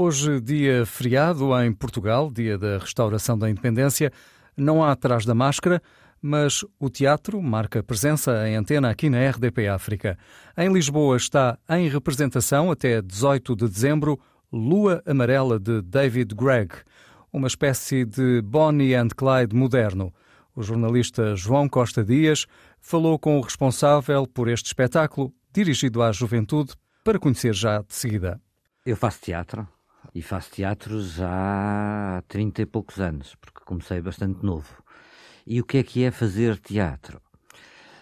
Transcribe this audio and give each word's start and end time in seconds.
Hoje, 0.00 0.40
dia 0.40 0.86
feriado 0.86 1.60
em 1.60 1.72
Portugal, 1.72 2.30
dia 2.30 2.56
da 2.56 2.78
restauração 2.78 3.36
da 3.36 3.50
independência, 3.50 4.12
não 4.56 4.80
há 4.80 4.92
atrás 4.92 5.24
da 5.24 5.34
máscara, 5.34 5.82
mas 6.22 6.64
o 6.78 6.88
teatro 6.88 7.42
marca 7.42 7.82
presença 7.82 8.48
em 8.48 8.54
antena 8.54 8.90
aqui 8.90 9.10
na 9.10 9.28
RDP 9.28 9.66
África. 9.66 10.16
Em 10.56 10.72
Lisboa 10.72 11.16
está 11.16 11.58
em 11.68 11.88
representação 11.88 12.70
até 12.70 13.02
18 13.02 13.56
de 13.56 13.68
dezembro 13.68 14.20
Lua 14.52 15.02
Amarela 15.04 15.58
de 15.58 15.82
David 15.82 16.32
Gregg, 16.32 16.76
uma 17.32 17.48
espécie 17.48 18.04
de 18.04 18.40
Bonnie 18.40 18.94
and 18.94 19.08
Clyde 19.16 19.56
moderno. 19.56 20.14
O 20.54 20.62
jornalista 20.62 21.34
João 21.34 21.68
Costa 21.68 22.04
Dias 22.04 22.46
falou 22.80 23.18
com 23.18 23.36
o 23.36 23.42
responsável 23.42 24.28
por 24.28 24.46
este 24.46 24.66
espetáculo, 24.66 25.34
dirigido 25.52 26.00
à 26.04 26.12
juventude, 26.12 26.74
para 27.02 27.18
conhecer 27.18 27.52
já 27.52 27.80
de 27.80 27.94
seguida. 27.94 28.40
Eu 28.86 28.96
faço 28.96 29.20
teatro 29.22 29.66
e 30.14 30.22
faço 30.22 30.50
teatro 30.50 31.02
já 31.02 31.28
há 32.18 32.22
30 32.28 32.62
e 32.62 32.66
poucos 32.66 33.00
anos, 33.00 33.34
porque 33.36 33.60
comecei 33.64 34.00
bastante 34.00 34.44
novo. 34.44 34.82
E 35.46 35.60
o 35.60 35.64
que 35.64 35.78
é 35.78 35.82
que 35.82 36.04
é 36.04 36.10
fazer 36.10 36.58
teatro? 36.58 37.20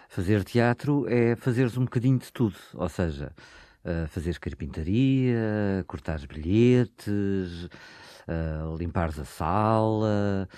Fazer 0.09 0.45
teatro 0.45 1.07
é 1.09 1.37
fazeres 1.37 1.77
um 1.77 1.85
bocadinho 1.85 2.19
de 2.19 2.33
tudo, 2.33 2.57
ou 2.75 2.89
seja, 2.89 3.33
uh, 3.85 4.09
fazeres 4.09 4.39
carpintaria, 4.39 5.85
cortares 5.87 6.25
bilhetes, 6.25 7.65
uh, 8.27 8.77
limpares 8.79 9.19
a 9.19 9.25
sala, 9.25 10.49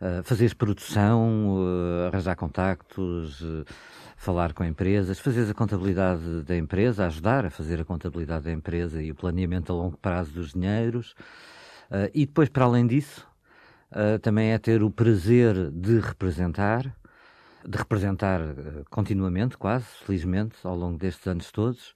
uh, 0.00 0.22
fazeres 0.24 0.52
produção, 0.52 1.58
arranjar 2.08 2.36
contactos, 2.36 3.42
falar 4.16 4.52
com 4.52 4.64
empresas, 4.64 5.18
fazeres 5.18 5.50
a 5.50 5.54
contabilidade 5.54 6.42
da 6.42 6.56
empresa, 6.56 7.06
ajudar 7.06 7.46
a 7.46 7.50
fazer 7.50 7.80
a 7.80 7.84
contabilidade 7.84 8.44
da 8.44 8.52
empresa 8.52 9.02
e 9.02 9.10
o 9.10 9.14
planeamento 9.14 9.72
a 9.72 9.76
longo 9.76 9.96
prazo 9.96 10.32
dos 10.32 10.52
dinheiros. 10.52 11.14
e 12.12 12.26
depois, 12.26 12.48
para 12.48 12.64
além 12.64 12.86
disso, 12.86 13.26
também 14.22 14.52
é 14.52 14.58
ter 14.58 14.82
o 14.82 14.90
prazer 14.90 15.70
de 15.70 15.98
representar, 16.00 16.84
de 17.66 17.78
representar 17.78 18.40
continuamente, 18.90 19.56
quase, 19.56 19.86
felizmente, 20.04 20.56
ao 20.64 20.76
longo 20.76 20.98
destes 20.98 21.26
anos 21.26 21.50
todos, 21.52 21.94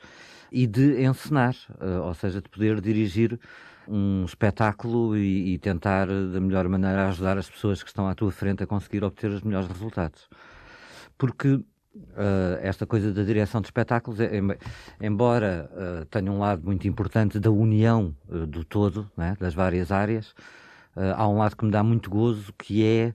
e 0.51 0.67
de 0.67 1.05
encenar, 1.05 1.55
uh, 1.81 2.03
ou 2.07 2.15
seja, 2.15 2.41
de 2.41 2.49
poder 2.49 2.81
dirigir 2.81 3.39
um 3.87 4.25
espetáculo 4.25 5.17
e, 5.17 5.55
e, 5.55 5.59
tentar 5.59 6.07
da 6.07 6.41
melhor 6.41 6.69
maneira 6.69 7.09
ajudar 7.09 7.39
as 7.39 7.49
pessoas 7.49 7.83
que 7.83 7.89
estão 7.89 8.07
à 8.07 8.15
tua 8.15 8.31
frente 8.31 8.63
a 8.63 8.67
conseguir 8.67 9.03
obter 9.03 9.31
os 9.31 9.43
melhores 9.43 9.67
resultados. 9.69 10.29
Porque 11.17 11.61
uh, 11.95 12.59
esta 12.61 12.87
coisa 12.87 13.13
da 13.13 13.23
direção 13.23 13.61
de 13.61 13.69
espetáculos, 13.69 14.19
embora 15.01 15.71
uh, 15.73 16.05
tenha 16.07 16.31
um 16.31 16.39
lado 16.39 16.65
muito 16.65 16.87
importante 16.87 17.39
da 17.39 17.51
união 17.51 18.15
uh, 18.29 18.47
do 18.47 18.65
todo, 18.65 19.11
né, 19.17 19.37
das 19.41 19.55
várias 19.55 19.91
áreas, 19.91 20.35
há 21.17 21.29
um 21.29 21.39
lado 21.39 21.57
que 21.57 21.65
me 21.65 21.71
dá 21.71 21.81
muito 21.85 22.11
gozo, 22.11 22.53
que 22.59 22.85
é 22.85 23.15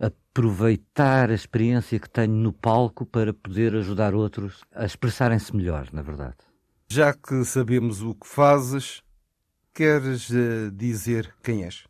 aproveitar 0.00 1.30
a 1.30 1.34
experiência 1.34 1.98
que 1.98 2.08
tenho 2.08 2.32
no 2.32 2.54
palco 2.54 3.04
para 3.04 3.34
poder 3.34 3.74
ajudar 3.74 4.14
outros 4.14 4.62
a 4.74 4.86
expressarem-se 4.86 5.54
melhor, 5.54 5.88
na 5.92 6.00
verdade. 6.00 6.36
Já 6.88 7.12
que 7.12 7.44
sabemos 7.44 8.00
o 8.00 8.14
que 8.14 8.26
fazes, 8.26 9.02
queres 9.74 10.30
dizer 10.72 11.34
quem 11.42 11.64
és? 11.64 11.84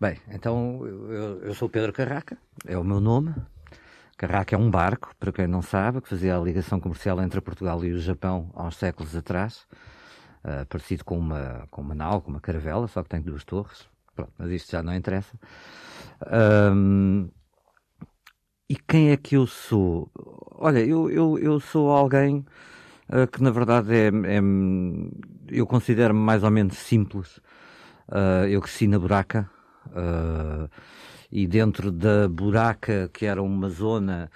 Bem, 0.00 0.18
então 0.28 0.84
eu, 0.84 1.42
eu, 1.44 1.54
sou 1.54 1.68
Pedro 1.68 1.92
Carraca, 1.92 2.36
é 2.66 2.76
o 2.76 2.82
meu 2.82 2.98
nome. 2.98 3.32
Carraca 4.16 4.54
é 4.54 4.58
um 4.58 4.70
barco, 4.70 5.14
para 5.18 5.32
quem 5.32 5.46
não 5.46 5.62
sabe, 5.62 6.00
que 6.00 6.08
fazia 6.08 6.36
a 6.36 6.40
ligação 6.40 6.78
comercial 6.78 7.20
entre 7.20 7.40
Portugal 7.40 7.84
e 7.84 7.92
o 7.92 7.98
Japão 7.98 8.50
há 8.54 8.64
uns 8.64 8.76
séculos 8.76 9.16
atrás, 9.16 9.66
uh, 10.44 10.66
parecido 10.66 11.04
com 11.04 11.18
uma, 11.18 11.66
com 11.70 11.82
uma 11.82 11.94
nau, 11.94 12.20
com 12.20 12.30
uma 12.30 12.40
caravela, 12.40 12.86
só 12.86 13.02
que 13.02 13.08
tem 13.08 13.20
duas 13.20 13.44
torres. 13.44 13.88
Pronto, 14.14 14.32
mas 14.38 14.50
isto 14.50 14.70
já 14.70 14.82
não 14.82 14.94
interessa. 14.94 15.38
Um, 16.30 17.30
e 18.68 18.76
quem 18.76 19.10
é 19.10 19.16
que 19.16 19.36
eu 19.36 19.46
sou? 19.46 20.10
Olha, 20.52 20.78
eu, 20.78 21.10
eu, 21.10 21.38
eu 21.38 21.60
sou 21.60 21.90
alguém 21.90 22.44
uh, 23.08 23.26
que 23.26 23.42
na 23.42 23.50
verdade 23.50 23.94
é, 23.94 24.08
é 24.08 24.40
eu 25.48 25.66
considero-me 25.66 26.20
mais 26.20 26.42
ou 26.42 26.50
menos 26.50 26.78
simples. 26.78 27.38
Uh, 28.08 28.46
eu 28.48 28.60
cresci 28.60 28.86
na 28.86 28.98
buraca 28.98 29.50
uh, 29.88 30.68
e 31.32 31.46
dentro 31.46 31.90
da 31.90 32.28
buraca, 32.28 33.10
que 33.12 33.26
era 33.26 33.42
uma 33.42 33.68
zona, 33.70 34.30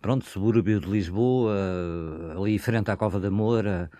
pronto, 0.00 0.26
subúrbio 0.26 0.78
de 0.78 0.88
Lisboa, 0.88 1.54
ali 2.36 2.58
frente 2.58 2.90
à 2.90 2.96
Cova 2.96 3.18
da 3.18 3.30
Moura, 3.30 3.90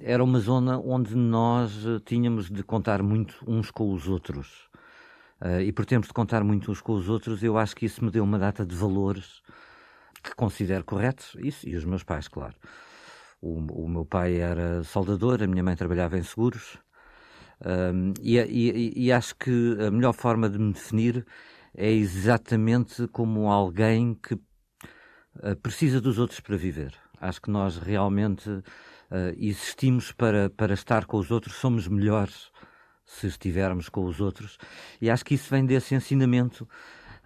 era 0.00 0.22
uma 0.22 0.40
zona 0.40 0.78
onde 0.78 1.14
nós 1.16 1.84
tínhamos 2.04 2.50
de 2.50 2.62
contar 2.62 3.02
muito 3.02 3.36
uns 3.46 3.70
com 3.70 3.92
os 3.92 4.08
outros. 4.08 4.68
Uh, 5.42 5.60
e 5.60 5.72
por 5.72 5.84
termos 5.84 6.06
de 6.06 6.14
contar 6.14 6.44
muito 6.44 6.70
uns 6.70 6.80
com 6.80 6.92
os 6.92 7.08
outros, 7.08 7.42
eu 7.42 7.58
acho 7.58 7.74
que 7.74 7.84
isso 7.84 8.04
me 8.04 8.12
deu 8.12 8.22
uma 8.22 8.38
data 8.38 8.64
de 8.64 8.76
valores 8.76 9.42
que 10.22 10.32
considero 10.36 10.84
corretos. 10.84 11.36
Isso, 11.40 11.68
e 11.68 11.74
os 11.74 11.84
meus 11.84 12.04
pais, 12.04 12.28
claro. 12.28 12.54
O, 13.40 13.58
o 13.84 13.88
meu 13.88 14.04
pai 14.04 14.36
era 14.36 14.84
soldador, 14.84 15.42
a 15.42 15.46
minha 15.48 15.64
mãe 15.64 15.74
trabalhava 15.74 16.16
em 16.16 16.22
seguros. 16.22 16.78
Um, 17.64 18.12
e, 18.20 18.38
e, 18.38 18.92
e, 19.06 19.12
acho 19.12 19.36
que 19.36 19.76
a 19.86 19.90
melhor 19.90 20.12
forma 20.12 20.50
de 20.50 20.58
me 20.58 20.72
definir 20.72 21.24
é 21.76 21.90
exatamente 21.90 23.06
como 23.08 23.48
alguém 23.48 24.14
que 24.14 24.34
uh, 24.34 25.56
precisa 25.62 26.00
dos 26.00 26.18
outros 26.18 26.40
para 26.40 26.56
viver. 26.56 26.92
Acho 27.20 27.40
que 27.40 27.50
nós 27.50 27.76
realmente 27.78 28.50
uh, 28.50 28.64
existimos 29.36 30.10
para, 30.10 30.50
para 30.50 30.74
estar 30.74 31.04
com 31.04 31.18
os 31.18 31.30
outros, 31.30 31.54
somos 31.54 31.86
melhores 31.86 32.50
se 33.04 33.26
estivermos 33.26 33.88
com 33.88 34.04
os 34.04 34.20
outros. 34.20 34.58
E 35.00 35.08
acho 35.10 35.24
que 35.24 35.34
isso 35.34 35.48
vem 35.50 35.64
desse 35.64 35.94
ensinamento, 35.94 36.68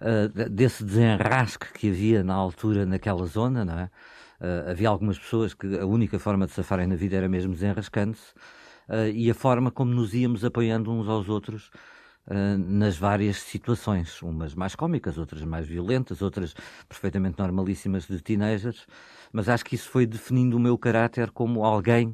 uh, 0.01 0.49
desse 0.49 0.83
desenrasque 0.83 1.73
que 1.73 1.89
havia 1.89 2.23
na 2.23 2.35
altura 2.35 2.85
naquela 2.85 3.25
zona, 3.25 3.65
não 3.65 3.79
é? 3.79 3.89
Uh, 4.39 4.69
havia 4.69 4.89
algumas 4.89 5.17
pessoas 5.17 5.55
que 5.55 5.79
a 5.79 5.85
única 5.85 6.19
forma 6.19 6.45
de 6.45 6.51
safarem 6.51 6.85
na 6.85 6.95
vida 6.95 7.15
era 7.15 7.27
mesmo 7.27 7.53
desenrascando-se, 7.53 8.33
uh, 8.89 9.09
e 9.13 9.29
a 9.29 9.33
forma 9.33 9.71
como 9.71 9.93
nos 9.93 10.13
íamos 10.13 10.43
apoiando 10.45 10.91
uns 10.91 11.07
aos 11.07 11.29
outros 11.29 11.69
nas 12.59 12.97
várias 12.97 13.37
situações, 13.37 14.21
umas 14.21 14.53
mais 14.53 14.75
cómicas, 14.75 15.17
outras 15.17 15.41
mais 15.45 15.65
violentas, 15.65 16.21
outras 16.21 16.53
perfeitamente 16.89 17.39
normalíssimas 17.39 18.05
de 18.05 18.21
teenagers, 18.21 18.85
mas 19.31 19.47
acho 19.47 19.63
que 19.63 19.75
isso 19.75 19.89
foi 19.89 20.05
definindo 20.05 20.57
o 20.57 20.59
meu 20.59 20.77
caráter 20.77 21.31
como 21.31 21.63
alguém 21.63 22.13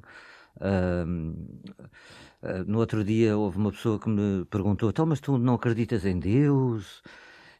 Uh, 2.43 2.63
no 2.67 2.79
outro 2.79 3.03
dia 3.03 3.37
houve 3.37 3.57
uma 3.57 3.71
pessoa 3.71 3.99
que 3.99 4.09
me 4.09 4.45
perguntou: 4.45 4.89
então, 4.89 5.05
mas 5.05 5.19
tu 5.19 5.37
não 5.37 5.55
acreditas 5.55 6.05
em 6.05 6.19
Deus? 6.19 7.01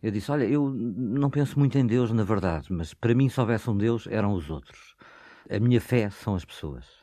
Eu 0.01 0.11
disse: 0.11 0.31
olha, 0.31 0.45
eu 0.45 0.69
não 0.69 1.29
penso 1.29 1.57
muito 1.57 1.77
em 1.77 1.85
Deus, 1.85 2.11
na 2.11 2.23
verdade, 2.23 2.71
mas 2.71 2.93
para 2.93 3.15
mim, 3.15 3.29
se 3.29 3.39
houvesse 3.39 3.69
um 3.69 3.77
Deus, 3.77 4.07
eram 4.07 4.33
os 4.33 4.49
outros. 4.49 4.95
A 5.49 5.59
minha 5.59 5.81
fé 5.81 6.09
são 6.09 6.35
as 6.35 6.45
pessoas. 6.45 7.02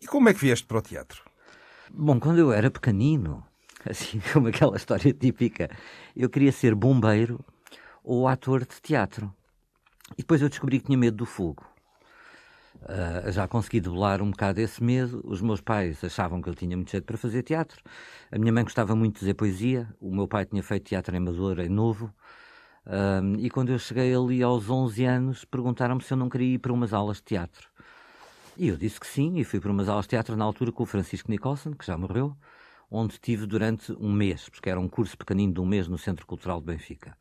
E 0.00 0.06
como 0.06 0.28
é 0.28 0.34
que 0.34 0.40
vieste 0.40 0.66
para 0.66 0.78
o 0.78 0.82
teatro? 0.82 1.22
Bom, 1.90 2.18
quando 2.18 2.38
eu 2.38 2.52
era 2.52 2.70
pequenino, 2.70 3.44
assim 3.88 4.20
como 4.32 4.48
aquela 4.48 4.76
história 4.76 5.12
típica, 5.12 5.70
eu 6.16 6.28
queria 6.28 6.52
ser 6.52 6.74
bombeiro 6.74 7.44
ou 8.02 8.28
ator 8.28 8.60
de 8.60 8.80
teatro. 8.80 9.32
E 10.12 10.18
depois 10.18 10.42
eu 10.42 10.48
descobri 10.48 10.78
que 10.78 10.86
tinha 10.86 10.98
medo 10.98 11.16
do 11.16 11.26
fogo. 11.26 11.64
Uh, 12.82 13.32
já 13.32 13.48
consegui 13.48 13.80
debelar 13.80 14.20
um 14.20 14.30
bocado 14.30 14.60
esse 14.60 14.82
medo. 14.82 15.22
Os 15.24 15.40
meus 15.40 15.60
pais 15.60 16.04
achavam 16.04 16.42
que 16.42 16.48
eu 16.48 16.54
tinha 16.54 16.76
muito 16.76 16.90
jeito 16.90 17.04
para 17.04 17.16
fazer 17.16 17.42
teatro. 17.42 17.82
A 18.30 18.38
minha 18.38 18.52
mãe 18.52 18.62
gostava 18.62 18.94
muito 18.94 19.14
de 19.14 19.20
dizer 19.20 19.34
poesia. 19.34 19.88
O 20.00 20.14
meu 20.14 20.28
pai 20.28 20.44
tinha 20.44 20.62
feito 20.62 20.84
teatro 20.84 21.14
em 21.14 21.18
amador, 21.18 21.60
em 21.60 21.68
novo. 21.68 22.12
Uh, 22.86 23.38
e 23.38 23.48
quando 23.48 23.70
eu 23.70 23.78
cheguei 23.78 24.14
ali 24.14 24.42
aos 24.42 24.68
11 24.68 25.04
anos, 25.04 25.44
perguntaram-me 25.46 26.02
se 26.02 26.12
eu 26.12 26.16
não 26.18 26.28
queria 26.28 26.54
ir 26.54 26.58
para 26.58 26.72
umas 26.72 26.92
aulas 26.92 27.16
de 27.16 27.22
teatro. 27.22 27.73
E 28.56 28.68
eu 28.68 28.76
disse 28.76 29.00
que 29.00 29.06
sim, 29.06 29.36
e 29.38 29.44
fui 29.44 29.58
para 29.58 29.72
umas 29.72 29.88
aulas 29.88 30.04
de 30.04 30.10
teatro 30.10 30.36
na 30.36 30.44
altura 30.44 30.70
com 30.70 30.84
o 30.84 30.86
Francisco 30.86 31.28
Nicholson, 31.30 31.72
que 31.72 31.84
já 31.84 31.98
morreu, 31.98 32.36
onde 32.88 33.18
tive 33.18 33.46
durante 33.46 33.92
um 33.92 34.12
mês, 34.12 34.48
porque 34.48 34.70
era 34.70 34.78
um 34.78 34.88
curso 34.88 35.18
pequenino 35.18 35.52
de 35.52 35.60
um 35.60 35.66
mês 35.66 35.88
no 35.88 35.98
Centro 35.98 36.24
Cultural 36.24 36.60
de 36.60 36.66
Benfica. 36.66 37.16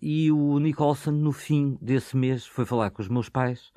E 0.00 0.32
o 0.32 0.58
Nicholson, 0.58 1.10
no 1.10 1.32
fim 1.32 1.76
desse 1.80 2.16
mês, 2.16 2.46
foi 2.46 2.64
falar 2.64 2.90
com 2.90 3.02
os 3.02 3.08
meus 3.08 3.28
pais 3.28 3.70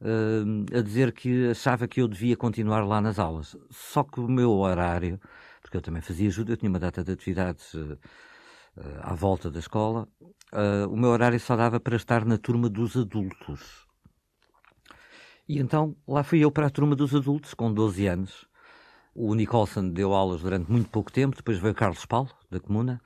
uh, 0.00 0.78
a 0.78 0.82
dizer 0.82 1.12
que 1.12 1.50
achava 1.50 1.88
que 1.88 2.00
eu 2.00 2.06
devia 2.06 2.36
continuar 2.36 2.86
lá 2.86 3.00
nas 3.00 3.18
aulas. 3.18 3.56
Só 3.70 4.04
que 4.04 4.20
o 4.20 4.28
meu 4.28 4.52
horário, 4.52 5.20
porque 5.62 5.76
eu 5.76 5.82
também 5.82 6.00
fazia 6.00 6.28
ajuda, 6.28 6.52
eu 6.52 6.56
tinha 6.56 6.70
uma 6.70 6.78
data 6.78 7.02
de 7.02 7.10
atividades 7.10 7.74
uh, 7.74 7.98
à 9.00 9.14
volta 9.14 9.50
da 9.50 9.58
escola, 9.58 10.08
o 10.88 10.96
meu 10.96 11.10
horário 11.10 11.38
só 11.40 11.56
dava 11.56 11.80
para 11.80 11.96
estar 11.96 12.24
na 12.24 12.38
turma 12.38 12.68
dos 12.68 12.96
adultos. 12.96 13.83
E 15.48 15.58
então 15.58 15.96
lá 16.06 16.22
fui 16.22 16.40
eu 16.40 16.50
para 16.50 16.66
a 16.66 16.70
turma 16.70 16.96
dos 16.96 17.14
adultos, 17.14 17.54
com 17.54 17.72
12 17.72 18.06
anos. 18.06 18.46
O 19.14 19.34
Nicholson 19.34 19.90
deu 19.90 20.12
aulas 20.12 20.40
durante 20.40 20.70
muito 20.70 20.88
pouco 20.88 21.12
tempo, 21.12 21.36
depois 21.36 21.58
veio 21.58 21.74
Carlos 21.74 22.04
Paulo, 22.04 22.30
da 22.50 22.58
Comuna, 22.58 23.00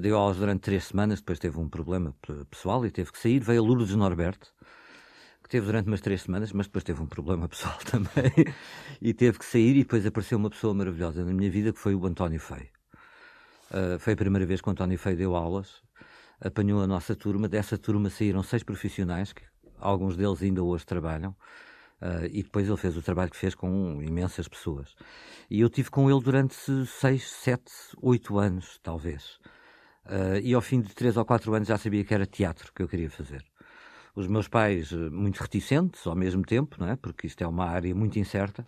deu 0.00 0.16
aulas 0.16 0.38
durante 0.38 0.60
três 0.60 0.84
semanas, 0.84 1.20
depois 1.20 1.38
teve 1.38 1.58
um 1.58 1.68
problema 1.68 2.14
pessoal 2.50 2.84
e 2.84 2.90
teve 2.90 3.12
que 3.12 3.18
sair. 3.18 3.38
Veio 3.38 3.62
a 3.62 3.64
Lourdes 3.64 3.94
Norberto, 3.94 4.52
teve 5.50 5.66
durante 5.66 5.88
umas 5.88 6.00
três 6.00 6.22
semanas, 6.22 6.52
mas 6.52 6.66
depois 6.66 6.84
teve 6.84 7.02
um 7.02 7.06
problema 7.06 7.46
pessoal 7.50 7.76
também 7.90 8.32
e 9.02 9.12
teve 9.12 9.38
que 9.38 9.44
sair. 9.44 9.76
E 9.76 9.82
depois 9.82 10.06
apareceu 10.06 10.38
uma 10.38 10.48
pessoa 10.48 10.72
maravilhosa 10.72 11.24
na 11.24 11.32
minha 11.32 11.50
vida 11.50 11.72
que 11.72 11.78
foi 11.78 11.94
o 11.94 12.06
António 12.06 12.40
Feio. 12.40 12.68
Uh, 13.70 13.98
foi 13.98 14.14
a 14.14 14.16
primeira 14.16 14.46
vez 14.46 14.60
que 14.60 14.68
o 14.68 14.72
António 14.72 14.98
Feio 14.98 15.16
deu 15.16 15.36
aulas, 15.36 15.82
apanhou 16.40 16.80
a 16.80 16.86
nossa 16.86 17.16
turma. 17.16 17.48
Dessa 17.48 17.76
turma 17.76 18.08
saíram 18.10 18.42
seis 18.42 18.62
profissionais, 18.62 19.32
que 19.32 19.42
alguns 19.80 20.16
deles 20.16 20.42
ainda 20.42 20.62
hoje 20.62 20.84
trabalham. 20.86 21.34
Uh, 22.00 22.24
e 22.30 22.42
depois 22.42 22.66
ele 22.66 22.76
fez 22.78 22.96
o 22.96 23.02
trabalho 23.02 23.30
que 23.30 23.36
fez 23.36 23.54
com 23.54 24.02
imensas 24.02 24.48
pessoas. 24.48 24.94
E 25.50 25.60
eu 25.60 25.68
tive 25.68 25.90
com 25.90 26.10
ele 26.10 26.20
durante 26.20 26.54
seis, 26.86 27.30
sete, 27.30 27.72
oito 28.00 28.38
anos, 28.38 28.78
talvez. 28.82 29.38
Uh, 30.06 30.40
e 30.42 30.54
ao 30.54 30.62
fim 30.62 30.80
de 30.80 30.94
três 30.94 31.16
ou 31.16 31.24
quatro 31.24 31.52
anos 31.54 31.68
já 31.68 31.76
sabia 31.76 32.02
que 32.02 32.14
era 32.14 32.24
teatro 32.24 32.72
que 32.74 32.82
eu 32.82 32.88
queria 32.88 33.10
fazer. 33.10 33.44
Os 34.14 34.26
meus 34.26 34.48
pais, 34.48 34.92
eh, 34.92 34.96
muito 35.10 35.40
reticentes 35.40 36.04
ao 36.06 36.16
mesmo 36.16 36.42
tempo, 36.42 36.76
não 36.80 36.88
é? 36.88 36.96
porque 36.96 37.26
isto 37.26 37.42
é 37.42 37.46
uma 37.46 37.66
área 37.66 37.94
muito 37.94 38.18
incerta, 38.18 38.66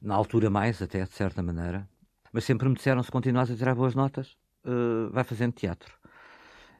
na 0.00 0.14
altura 0.14 0.50
mais, 0.50 0.80
até 0.80 1.02
de 1.02 1.12
certa 1.12 1.42
maneira, 1.42 1.88
mas 2.32 2.44
sempre 2.44 2.68
me 2.68 2.74
disseram: 2.74 3.02
se 3.02 3.10
continuas 3.10 3.50
a 3.50 3.56
tirar 3.56 3.74
boas 3.74 3.94
notas, 3.94 4.36
uh, 4.64 5.10
vai 5.10 5.24
fazendo 5.24 5.52
teatro. 5.52 5.92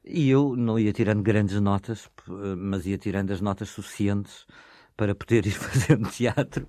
E 0.04 0.28
eu 0.28 0.56
não 0.56 0.78
ia 0.78 0.92
tirando 0.92 1.22
grandes 1.22 1.60
notas, 1.60 2.08
mas 2.58 2.86
ia 2.86 2.98
tirando 2.98 3.30
as 3.30 3.40
notas 3.40 3.68
suficientes 3.68 4.46
para 4.96 5.14
poder 5.14 5.46
ir 5.46 5.52
fazendo 5.52 6.08
teatro. 6.10 6.66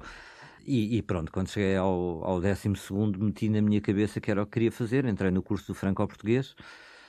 E, 0.65 0.97
e, 0.97 1.01
pronto, 1.01 1.31
quando 1.31 1.49
cheguei 1.49 1.75
ao, 1.75 2.23
ao 2.23 2.39
décimo 2.39 2.75
segundo, 2.75 3.19
meti 3.19 3.49
na 3.49 3.61
minha 3.61 3.81
cabeça 3.81 4.21
que 4.21 4.31
era 4.31 4.41
o 4.41 4.45
que 4.45 4.53
queria 4.53 4.71
fazer. 4.71 5.05
Entrei 5.05 5.29
no 5.29 5.43
curso 5.43 5.67
do 5.67 5.73
franco-português. 5.73 6.55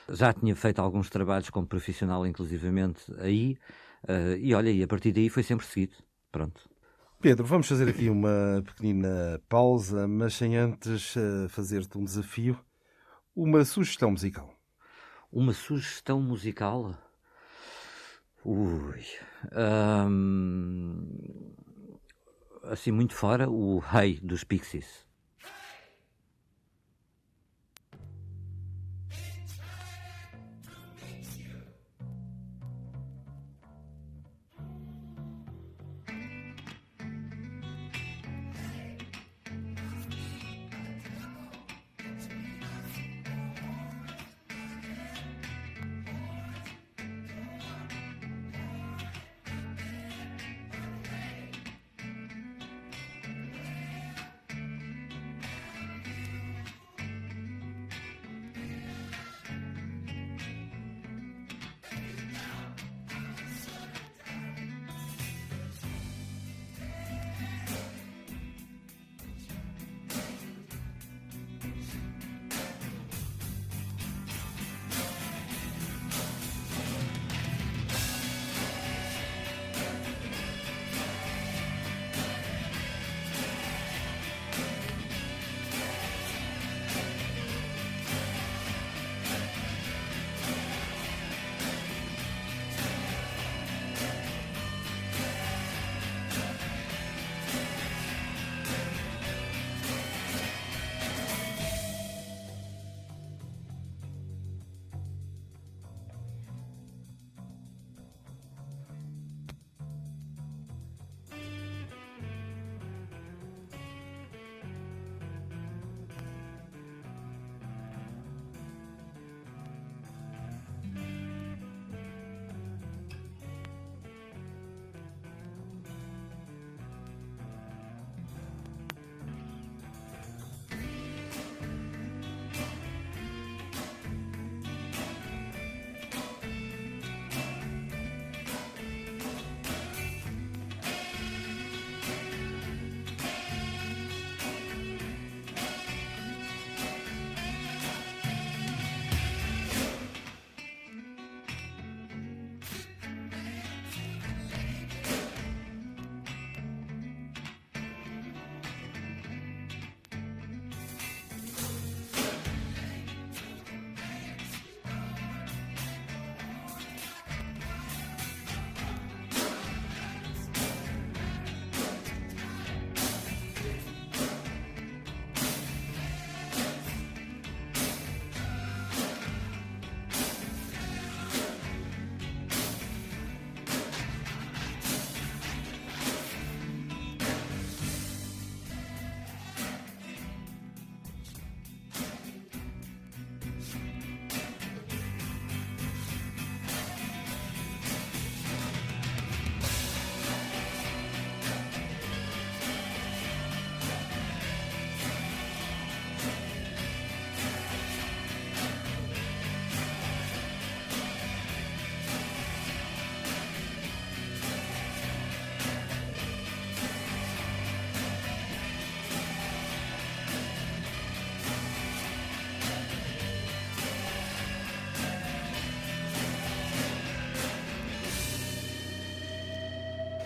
Já 0.09 0.33
tinha 0.33 0.55
feito 0.55 0.79
alguns 0.79 1.09
trabalhos 1.09 1.49
como 1.49 1.65
profissional, 1.65 2.25
inclusivamente, 2.27 3.01
aí. 3.19 3.57
Uh, 4.03 4.37
e 4.37 4.53
olha, 4.53 4.69
e 4.69 4.83
a 4.83 4.87
partir 4.87 5.11
daí 5.11 5.29
foi 5.29 5.41
sempre 5.41 5.65
seguido. 5.65 5.95
Pronto. 6.31 6.69
Pedro, 7.21 7.45
vamos 7.45 7.67
fazer 7.67 7.89
aqui 7.89 8.09
uma 8.09 8.61
pequenina 8.63 9.41
pausa, 9.49 10.07
mas 10.07 10.35
sem 10.35 10.57
antes 10.57 11.15
uh, 11.15 11.49
fazer-te 11.49 11.97
um 11.97 12.03
desafio. 12.03 12.59
Uma 13.35 13.65
sugestão 13.65 14.11
musical. 14.11 14.54
Uma 15.31 15.53
sugestão 15.53 16.21
musical? 16.21 16.95
Ui. 18.43 19.03
Um, 20.07 21.53
assim, 22.63 22.91
muito 22.91 23.13
fora, 23.13 23.49
o 23.49 23.79
Rei 23.79 24.19
dos 24.21 24.43
Pixies. 24.43 25.04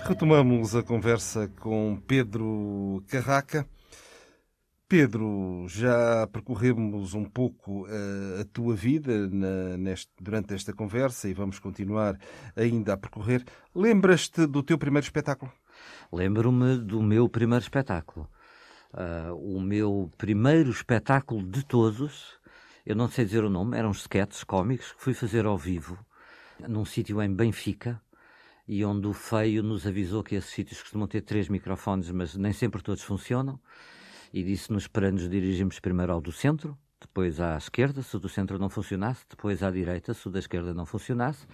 Retomamos 0.09 0.75
a 0.75 0.81
conversa 0.81 1.47
com 1.59 1.95
Pedro 2.07 3.03
Carraca. 3.07 3.63
Pedro, 4.87 5.67
já 5.67 6.25
percorremos 6.33 7.13
um 7.13 7.23
pouco 7.23 7.83
uh, 7.83 8.41
a 8.41 8.45
tua 8.45 8.75
vida 8.75 9.27
na, 9.27 9.77
neste, 9.77 10.09
durante 10.19 10.55
esta 10.55 10.73
conversa 10.73 11.29
e 11.29 11.33
vamos 11.35 11.59
continuar 11.59 12.17
ainda 12.55 12.93
a 12.93 12.97
percorrer. 12.97 13.45
Lembras-te 13.75 14.47
do 14.47 14.63
teu 14.63 14.79
primeiro 14.79 15.05
espetáculo? 15.05 15.53
Lembro-me 16.11 16.77
do 16.77 17.03
meu 17.03 17.29
primeiro 17.29 17.61
espetáculo. 17.61 18.27
Uh, 18.91 19.57
o 19.57 19.61
meu 19.61 20.11
primeiro 20.17 20.71
espetáculo 20.71 21.45
de 21.47 21.63
todos, 21.63 22.39
eu 22.83 22.95
não 22.95 23.07
sei 23.07 23.25
dizer 23.25 23.43
o 23.43 23.49
nome, 23.49 23.77
eram 23.77 23.91
sketches 23.91 24.43
cómicos 24.43 24.91
que 24.91 25.03
fui 25.03 25.13
fazer 25.13 25.45
ao 25.45 25.55
vivo 25.55 26.03
num 26.67 26.83
sítio 26.83 27.21
em 27.21 27.31
Benfica 27.31 28.01
e 28.71 28.85
onde 28.85 29.07
o 29.07 29.13
feio 29.13 29.63
nos 29.63 29.87
avisou 29.87 30.23
que 30.23 30.35
esses 30.35 30.51
sítios 30.51 30.79
costumam 30.83 31.07
ter 31.07 31.21
três 31.21 31.49
microfones, 31.49 32.11
mas 32.11 32.35
nem 32.35 32.53
sempre 32.53 32.83
todos 32.83 33.01
funcionam 33.01 33.59
e 34.31 34.43
disse-nos 34.43 34.85
para 34.85 35.11
nos 35.11 35.27
dirigirmos 35.27 35.79
primeiro 35.79 36.13
ao 36.13 36.21
do 36.21 36.31
centro, 36.31 36.77
depois 37.01 37.39
à 37.39 37.57
esquerda, 37.57 38.03
se 38.03 38.15
o 38.15 38.19
do 38.19 38.29
centro 38.29 38.59
não 38.59 38.69
funcionasse, 38.69 39.25
depois 39.27 39.63
à 39.63 39.71
direita, 39.71 40.13
se 40.13 40.27
o 40.27 40.29
da 40.29 40.37
esquerda 40.37 40.71
não 40.71 40.85
funcionasse. 40.85 41.47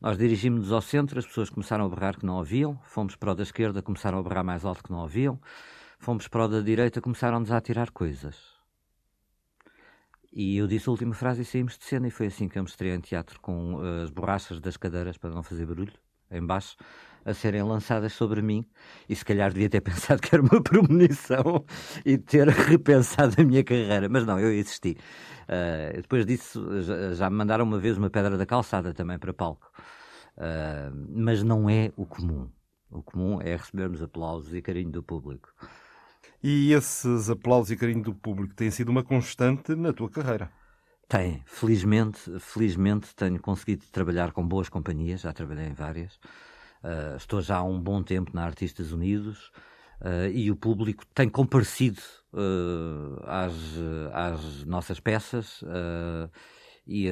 Nós 0.00 0.16
dirigimos-nos 0.16 0.70
ao 0.70 0.80
centro, 0.80 1.18
as 1.18 1.26
pessoas 1.26 1.50
começaram 1.50 1.84
a 1.84 1.88
berrar 1.88 2.16
que 2.16 2.24
não 2.24 2.36
ouviam, 2.36 2.78
fomos 2.84 3.16
para 3.16 3.32
o 3.32 3.34
da 3.34 3.42
esquerda, 3.42 3.82
começaram 3.82 4.20
a 4.20 4.22
berrar 4.22 4.44
mais 4.44 4.64
alto 4.64 4.84
que 4.84 4.92
não 4.92 5.00
ouviam, 5.00 5.40
fomos 5.98 6.28
para 6.28 6.44
o 6.44 6.48
da 6.48 6.60
direita, 6.60 7.00
começaram-nos 7.00 7.50
a 7.50 7.56
atirar 7.56 7.90
coisas. 7.90 8.54
E 10.32 10.58
eu 10.58 10.68
disse 10.68 10.88
a 10.88 10.92
última 10.92 11.12
frase 11.12 11.42
e 11.42 11.44
saímos 11.44 11.76
de 11.76 11.84
cena, 11.84 12.06
e 12.06 12.10
foi 12.12 12.26
assim 12.26 12.46
que 12.46 12.56
eu 12.56 12.62
me 12.62 12.68
estreiei 12.68 12.94
em 12.94 13.00
teatro, 13.00 13.40
com 13.40 13.74
uh, 13.74 14.04
as 14.04 14.10
borrachas 14.10 14.60
das 14.60 14.76
cadeiras 14.76 15.18
para 15.18 15.30
não 15.30 15.42
fazer 15.42 15.66
barulho, 15.66 16.05
em 16.30 16.44
baixo, 16.44 16.76
a 17.24 17.34
serem 17.34 17.62
lançadas 17.62 18.12
sobre 18.12 18.40
mim 18.40 18.64
e 19.08 19.16
se 19.16 19.24
calhar 19.24 19.52
devia 19.52 19.68
ter 19.68 19.80
pensado 19.82 20.22
que 20.22 20.34
era 20.34 20.42
uma 20.42 20.62
premonição 20.62 21.64
e 22.04 22.16
ter 22.16 22.48
repensado 22.48 23.34
a 23.40 23.44
minha 23.44 23.64
carreira, 23.64 24.08
mas 24.08 24.24
não, 24.24 24.38
eu 24.38 24.52
existi. 24.52 24.96
Uh, 25.44 25.96
depois 25.96 26.24
disso 26.24 26.82
já, 26.82 27.14
já, 27.14 27.30
me 27.30 27.36
mandaram 27.36 27.64
uma 27.64 27.78
vez 27.78 27.98
uma 27.98 28.08
pedra 28.08 28.38
da 28.38 28.46
calçada 28.46 28.94
também 28.94 29.18
para 29.18 29.32
palco, 29.32 29.70
uh, 30.38 30.94
mas 31.08 31.42
não 31.42 31.68
é 31.68 31.92
o 31.96 32.06
comum. 32.06 32.48
O 32.90 33.02
comum 33.02 33.40
é 33.42 33.56
recebermos 33.56 34.00
aplausos 34.00 34.54
e 34.54 34.62
carinho 34.62 34.90
do 34.90 35.02
público. 35.02 35.52
E 36.42 36.72
esses 36.72 37.28
aplausos 37.28 37.72
e 37.72 37.76
carinho 37.76 38.02
do 38.02 38.14
público 38.14 38.54
têm 38.54 38.70
sido 38.70 38.90
uma 38.90 39.02
constante 39.02 39.74
na 39.74 39.92
tua 39.92 40.08
carreira? 40.08 40.50
Tem, 41.08 41.40
felizmente, 41.46 42.18
felizmente 42.40 43.14
tenho 43.14 43.40
conseguido 43.40 43.84
trabalhar 43.92 44.32
com 44.32 44.46
boas 44.46 44.68
companhias, 44.68 45.20
já 45.20 45.32
trabalhei 45.32 45.66
em 45.66 45.72
várias. 45.72 46.14
Uh, 46.82 47.16
estou 47.16 47.40
já 47.40 47.58
há 47.58 47.62
um 47.62 47.80
bom 47.80 48.02
tempo 48.02 48.32
na 48.34 48.44
Artistas 48.44 48.90
Unidos 48.90 49.52
uh, 50.00 50.28
e 50.32 50.50
o 50.50 50.56
público 50.56 51.04
tem 51.14 51.28
comparecido 51.28 52.00
uh, 52.32 53.22
às, 53.24 53.54
às 54.12 54.64
nossas 54.64 54.98
peças. 54.98 55.62
E, 56.88 57.08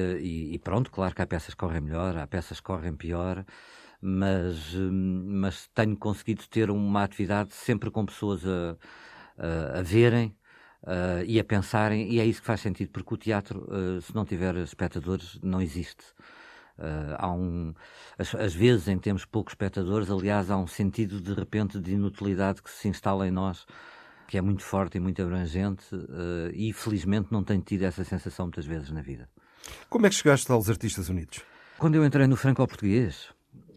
e, 0.53 0.59
pronto, 0.59 0.89
claro 0.89 1.13
que 1.13 1.21
há 1.21 1.27
peças 1.27 1.53
que 1.53 1.59
correm 1.59 1.81
melhor, 1.81 2.17
há 2.17 2.25
peças 2.25 2.61
que 2.61 2.65
correm 2.65 2.95
pior, 2.95 3.45
mas, 4.01 4.73
mas 4.73 5.67
tenho 5.73 5.97
conseguido 5.97 6.43
ter 6.47 6.69
uma 6.71 7.03
atividade 7.03 7.53
sempre 7.53 7.91
com 7.91 8.05
pessoas 8.05 8.41
a, 8.45 8.77
a, 9.37 9.79
a 9.79 9.81
verem, 9.81 10.33
uh, 10.85 11.23
e 11.25 11.39
a 11.39 11.43
pensarem, 11.43 12.11
e 12.11 12.19
é 12.19 12.25
isso 12.25 12.41
que 12.41 12.47
faz 12.47 12.61
sentido, 12.61 12.89
porque 12.91 13.13
o 13.13 13.17
teatro, 13.17 13.67
uh, 13.69 14.01
se 14.01 14.13
não 14.15 14.25
tiver 14.25 14.55
espectadores, 14.57 15.39
não 15.41 15.61
existe. 15.61 16.03
Uh, 16.77 17.15
há 17.17 17.31
um, 17.31 17.73
às, 18.17 18.53
vezes, 18.53 18.87
em 18.87 18.97
termos 18.97 19.25
poucos 19.25 19.51
espectadores, 19.51 20.09
aliás, 20.09 20.51
há 20.51 20.57
um 20.57 20.67
sentido 20.67 21.21
de 21.21 21.33
repente 21.33 21.79
de 21.79 21.93
inutilidade 21.93 22.61
que 22.61 22.69
se 22.69 22.87
instala 22.87 23.27
em 23.27 23.31
nós, 23.31 23.65
que 24.27 24.37
é 24.37 24.41
muito 24.41 24.63
forte 24.63 24.97
e 24.97 24.99
muito 24.99 25.21
abrangente, 25.21 25.83
uh, 25.95 26.51
e 26.53 26.73
felizmente 26.73 27.29
não 27.31 27.43
tenho 27.43 27.61
tido 27.61 27.83
essa 27.83 28.03
sensação 28.03 28.47
muitas 28.47 28.65
vezes 28.65 28.91
na 28.91 29.01
vida. 29.01 29.29
Como 29.89 30.05
é 30.05 30.09
que 30.09 30.15
chegaste 30.15 30.51
aos 30.51 30.69
Artistas 30.69 31.09
Unidos? 31.09 31.41
Quando 31.77 31.95
eu 31.95 32.05
entrei 32.05 32.27
no 32.27 32.35
Franco-Português, 32.35 33.29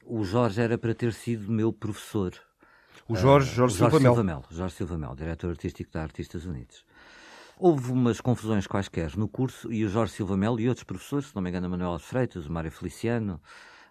o 0.04 0.24
Jorge 0.24 0.60
era 0.60 0.76
para 0.76 0.94
ter 0.94 1.12
sido 1.12 1.50
meu 1.50 1.72
professor. 1.72 2.32
O 3.08 3.16
Jorge, 3.16 3.54
Jorge, 3.54 3.76
uh, 3.76 3.78
Jorge 3.78 3.98
Silva 3.98 4.24
Mel. 4.24 4.44
Jorge 4.50 4.74
Silva 4.74 4.98
Mel, 4.98 5.14
diretor 5.14 5.50
artístico 5.50 5.90
da 5.92 6.02
Artistas 6.02 6.44
Unidos. 6.44 6.84
Houve 7.60 7.90
umas 7.90 8.20
confusões 8.20 8.68
quaisquer 8.68 9.16
no 9.16 9.28
curso 9.28 9.72
e 9.72 9.84
o 9.84 9.88
Jorge 9.88 10.12
Silva 10.12 10.36
Melo 10.36 10.60
e 10.60 10.68
outros 10.68 10.84
professores, 10.84 11.26
se 11.26 11.34
não 11.34 11.42
me 11.42 11.50
engano, 11.50 11.68
Manuel 11.68 11.98
Freitas, 11.98 12.46
o 12.46 12.52
Mário 12.52 12.70
Feliciano 12.70 13.40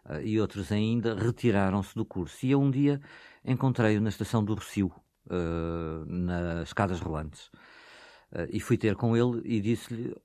uh, 0.05 0.21
e 0.21 0.39
outros 0.39 0.71
ainda, 0.71 1.13
retiraram-se 1.13 1.93
do 1.93 2.05
curso. 2.05 2.45
E 2.45 2.51
eu 2.51 2.61
um 2.61 2.71
dia 2.71 3.01
encontrei-o 3.43 3.99
na 3.99 4.07
estação 4.07 4.41
do 4.41 4.53
Rocio, 4.53 4.89
uh, 5.25 6.05
nas 6.05 6.69
escadas 6.69 7.01
rolantes. 7.01 7.47
Uh, 8.31 8.47
e 8.49 8.61
fui 8.61 8.77
ter 8.77 8.95
com 8.95 9.17
ele 9.17 9.41
e 9.43 9.59
disse-lhe. 9.59 10.15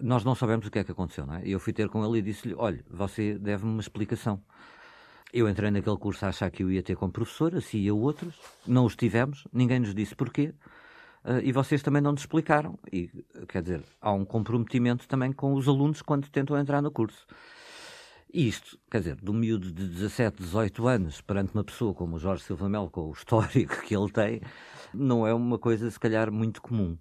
Nós 0.00 0.24
não 0.24 0.36
sabemos 0.36 0.66
o 0.66 0.70
que 0.70 0.78
é 0.78 0.84
que 0.84 0.92
aconteceu, 0.92 1.26
não 1.26 1.34
é? 1.34 1.42
Eu 1.44 1.58
fui 1.58 1.72
ter 1.72 1.88
com 1.88 2.04
ele 2.04 2.18
e 2.18 2.22
disse-lhe: 2.22 2.54
Olha, 2.56 2.84
você 2.88 3.36
deve-me 3.36 3.72
uma 3.72 3.80
explicação. 3.80 4.40
Eu 5.32 5.48
entrei 5.48 5.72
naquele 5.72 5.96
curso 5.96 6.24
a 6.24 6.28
achar 6.28 6.50
que 6.52 6.62
eu 6.62 6.70
ia 6.70 6.84
ter 6.84 6.96
como 6.96 7.12
professor, 7.12 7.52
assim 7.56 7.78
e 7.78 7.90
outros. 7.90 8.38
Não 8.64 8.84
os 8.84 8.94
tivemos, 8.94 9.44
ninguém 9.52 9.80
nos 9.80 9.92
disse 9.92 10.14
porquê. 10.14 10.54
Uh, 11.26 11.40
e 11.42 11.50
vocês 11.50 11.82
também 11.82 12.00
não 12.00 12.12
nos 12.12 12.20
explicaram. 12.20 12.78
E, 12.92 13.10
quer 13.48 13.60
dizer, 13.60 13.82
há 14.00 14.12
um 14.12 14.24
comprometimento 14.24 15.08
também 15.08 15.32
com 15.32 15.54
os 15.54 15.66
alunos 15.66 16.00
quando 16.00 16.28
tentam 16.28 16.56
entrar 16.56 16.80
no 16.80 16.90
curso. 16.92 17.26
E 18.32 18.46
isto, 18.46 18.78
quer 18.88 18.98
dizer, 18.98 19.16
do 19.16 19.34
miúdo 19.34 19.72
de 19.72 19.88
17, 19.88 20.40
18 20.40 20.86
anos, 20.86 21.20
perante 21.20 21.52
uma 21.52 21.64
pessoa 21.64 21.92
como 21.92 22.14
o 22.14 22.18
Jorge 22.18 22.44
Silva 22.44 22.68
Melo, 22.68 22.88
com 22.88 23.08
o 23.08 23.12
histórico 23.12 23.82
que 23.82 23.96
ele 23.96 24.10
tem, 24.10 24.40
não 24.94 25.26
é 25.26 25.34
uma 25.34 25.58
coisa, 25.58 25.90
se 25.90 25.98
calhar, 25.98 26.30
muito 26.30 26.62
comum. 26.62 26.96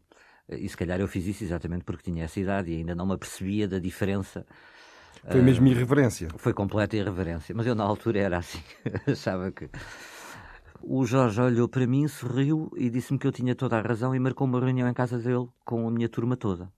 E 0.49 0.67
se 0.67 0.75
calhar 0.77 0.99
eu 0.99 1.07
fiz 1.07 1.27
isso 1.27 1.43
exatamente 1.43 1.83
porque 1.83 2.11
tinha 2.11 2.23
essa 2.23 2.39
idade 2.39 2.71
e 2.71 2.77
ainda 2.77 2.95
não 2.95 3.05
me 3.05 3.13
apercebia 3.13 3.67
da 3.67 3.77
diferença. 3.77 4.45
Foi 5.29 5.41
mesmo 5.41 5.67
irreverência. 5.67 6.29
Foi 6.37 6.53
completa 6.53 6.95
irreverência. 6.95 7.53
Mas 7.55 7.65
eu, 7.65 7.75
na 7.75 7.83
altura, 7.83 8.19
era 8.19 8.37
assim. 8.37 8.61
Achava 9.07 9.51
que 9.51 9.69
o 10.81 11.05
Jorge 11.05 11.41
olhou 11.41 11.67
para 11.67 11.87
mim, 11.87 12.07
sorriu 12.07 12.71
e 12.75 12.89
disse-me 12.89 13.17
que 13.17 13.27
eu 13.27 13.31
tinha 13.31 13.55
toda 13.55 13.77
a 13.77 13.81
razão 13.81 14.15
e 14.15 14.19
marcou 14.19 14.47
uma 14.47 14.59
reunião 14.59 14.87
em 14.87 14.93
casa 14.93 15.17
dele 15.17 15.47
com 15.63 15.87
a 15.87 15.91
minha 15.91 16.07
turma 16.07 16.37
toda. 16.37 16.71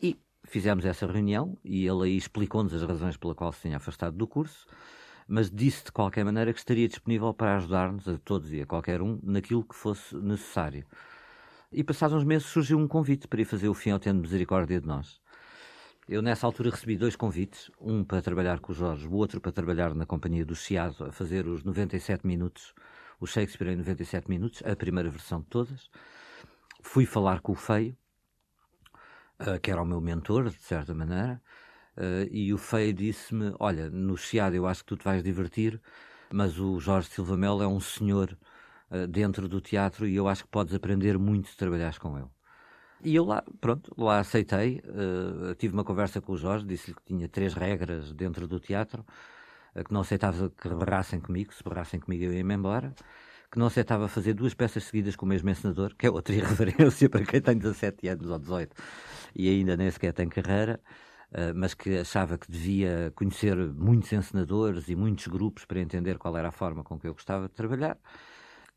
E 0.00 0.18
fizemos 0.44 0.84
essa 0.84 1.06
reunião 1.06 1.56
e 1.64 1.86
ele 1.86 2.04
aí 2.04 2.16
explicou-nos 2.16 2.74
as 2.74 2.82
razões 2.82 3.16
pela 3.16 3.34
qual 3.34 3.52
se 3.52 3.62
tinha 3.62 3.76
afastado 3.76 4.16
do 4.16 4.26
curso, 4.26 4.66
mas 5.28 5.50
disse 5.50 5.84
de 5.84 5.92
qualquer 5.92 6.24
maneira 6.24 6.52
que 6.52 6.58
estaria 6.58 6.88
disponível 6.88 7.32
para 7.32 7.56
ajudar-nos 7.56 8.08
a 8.08 8.18
todos 8.18 8.52
e 8.52 8.60
a 8.60 8.66
qualquer 8.66 9.00
um 9.00 9.20
naquilo 9.22 9.64
que 9.64 9.74
fosse 9.74 10.16
necessário. 10.16 10.84
E 11.70 11.82
passados 11.82 12.16
uns 12.16 12.24
meses 12.24 12.48
surgiu 12.48 12.78
um 12.78 12.88
convite 12.88 13.26
para 13.28 13.40
ir 13.40 13.46
fazer 13.46 13.68
o 13.68 13.74
fim 13.74 13.90
ao 13.90 13.98
tendo 13.98 14.20
misericórdia 14.20 14.80
de 14.80 14.86
nós. 14.86 15.21
Eu, 16.08 16.20
nessa 16.20 16.46
altura, 16.46 16.70
recebi 16.70 16.96
dois 16.96 17.14
convites: 17.14 17.70
um 17.80 18.02
para 18.02 18.20
trabalhar 18.20 18.58
com 18.58 18.72
o 18.72 18.74
Jorge, 18.74 19.06
o 19.06 19.14
outro 19.14 19.40
para 19.40 19.52
trabalhar 19.52 19.94
na 19.94 20.04
companhia 20.04 20.44
do 20.44 20.54
Chiado, 20.54 21.04
a 21.04 21.12
fazer 21.12 21.46
os 21.46 21.62
97 21.62 22.26
minutos, 22.26 22.74
o 23.20 23.26
Shakespeare 23.26 23.72
em 23.72 23.76
97 23.76 24.28
minutos, 24.28 24.62
a 24.64 24.74
primeira 24.74 25.08
versão 25.08 25.40
de 25.40 25.46
todas. 25.46 25.88
Fui 26.82 27.06
falar 27.06 27.40
com 27.40 27.52
o 27.52 27.54
Feio, 27.54 27.96
uh, 29.40 29.60
que 29.60 29.70
era 29.70 29.80
o 29.80 29.86
meu 29.86 30.00
mentor, 30.00 30.50
de 30.50 30.58
certa 30.58 30.92
maneira, 30.92 31.40
uh, 31.96 32.28
e 32.32 32.52
o 32.52 32.58
Feio 32.58 32.92
disse-me: 32.92 33.54
Olha, 33.60 33.88
no 33.88 34.16
Chiado 34.16 34.56
eu 34.56 34.66
acho 34.66 34.82
que 34.82 34.88
tu 34.88 34.96
te 34.96 35.04
vais 35.04 35.22
divertir, 35.22 35.80
mas 36.32 36.58
o 36.58 36.80
Jorge 36.80 37.10
Silva 37.10 37.36
Melo 37.36 37.62
é 37.62 37.68
um 37.68 37.80
senhor 37.80 38.36
uh, 38.90 39.06
dentro 39.06 39.48
do 39.48 39.60
teatro 39.60 40.06
e 40.08 40.16
eu 40.16 40.26
acho 40.26 40.42
que 40.44 40.50
podes 40.50 40.74
aprender 40.74 41.16
muito 41.16 41.48
se 41.48 41.56
trabalhares 41.56 41.98
com 41.98 42.18
ele. 42.18 42.28
E 43.04 43.16
eu 43.16 43.24
lá, 43.24 43.42
pronto, 43.60 43.92
lá 43.98 44.20
aceitei. 44.20 44.80
Uh, 44.84 45.54
tive 45.56 45.74
uma 45.74 45.84
conversa 45.84 46.20
com 46.20 46.32
o 46.32 46.36
Jorge, 46.36 46.64
disse-lhe 46.64 46.94
que 46.94 47.02
tinha 47.04 47.28
três 47.28 47.52
regras 47.52 48.12
dentro 48.12 48.46
do 48.46 48.60
teatro, 48.60 49.04
uh, 49.74 49.82
que 49.84 49.92
não 49.92 50.02
aceitava 50.02 50.50
que 50.50 50.68
berrassem 50.68 51.20
comigo, 51.20 51.52
se 51.52 51.64
berrassem 51.64 51.98
comigo 51.98 52.24
eu 52.24 52.32
ia-me 52.32 52.54
embora, 52.54 52.94
que 53.50 53.58
não 53.58 53.66
aceitava 53.66 54.08
fazer 54.08 54.34
duas 54.34 54.54
peças 54.54 54.84
seguidas 54.84 55.16
com 55.16 55.26
o 55.26 55.28
mesmo 55.28 55.50
encenador, 55.50 55.94
que 55.96 56.06
é 56.06 56.10
outra 56.10 56.34
irreverência 56.36 57.08
para 57.10 57.24
quem 57.24 57.40
tem 57.40 57.58
17 57.58 58.08
anos 58.08 58.30
ou 58.30 58.38
18 58.38 58.74
e 59.34 59.48
ainda 59.48 59.76
nem 59.76 59.90
sequer 59.90 60.12
tem 60.12 60.28
carreira, 60.28 60.80
uh, 61.32 61.52
mas 61.56 61.74
que 61.74 61.98
achava 61.98 62.38
que 62.38 62.50
devia 62.50 63.12
conhecer 63.16 63.56
muitos 63.56 64.12
encenadores 64.12 64.88
e 64.88 64.94
muitos 64.94 65.26
grupos 65.26 65.64
para 65.64 65.80
entender 65.80 66.18
qual 66.18 66.36
era 66.36 66.48
a 66.48 66.52
forma 66.52 66.84
com 66.84 66.98
que 66.98 67.08
eu 67.08 67.14
gostava 67.14 67.48
de 67.48 67.54
trabalhar. 67.54 67.98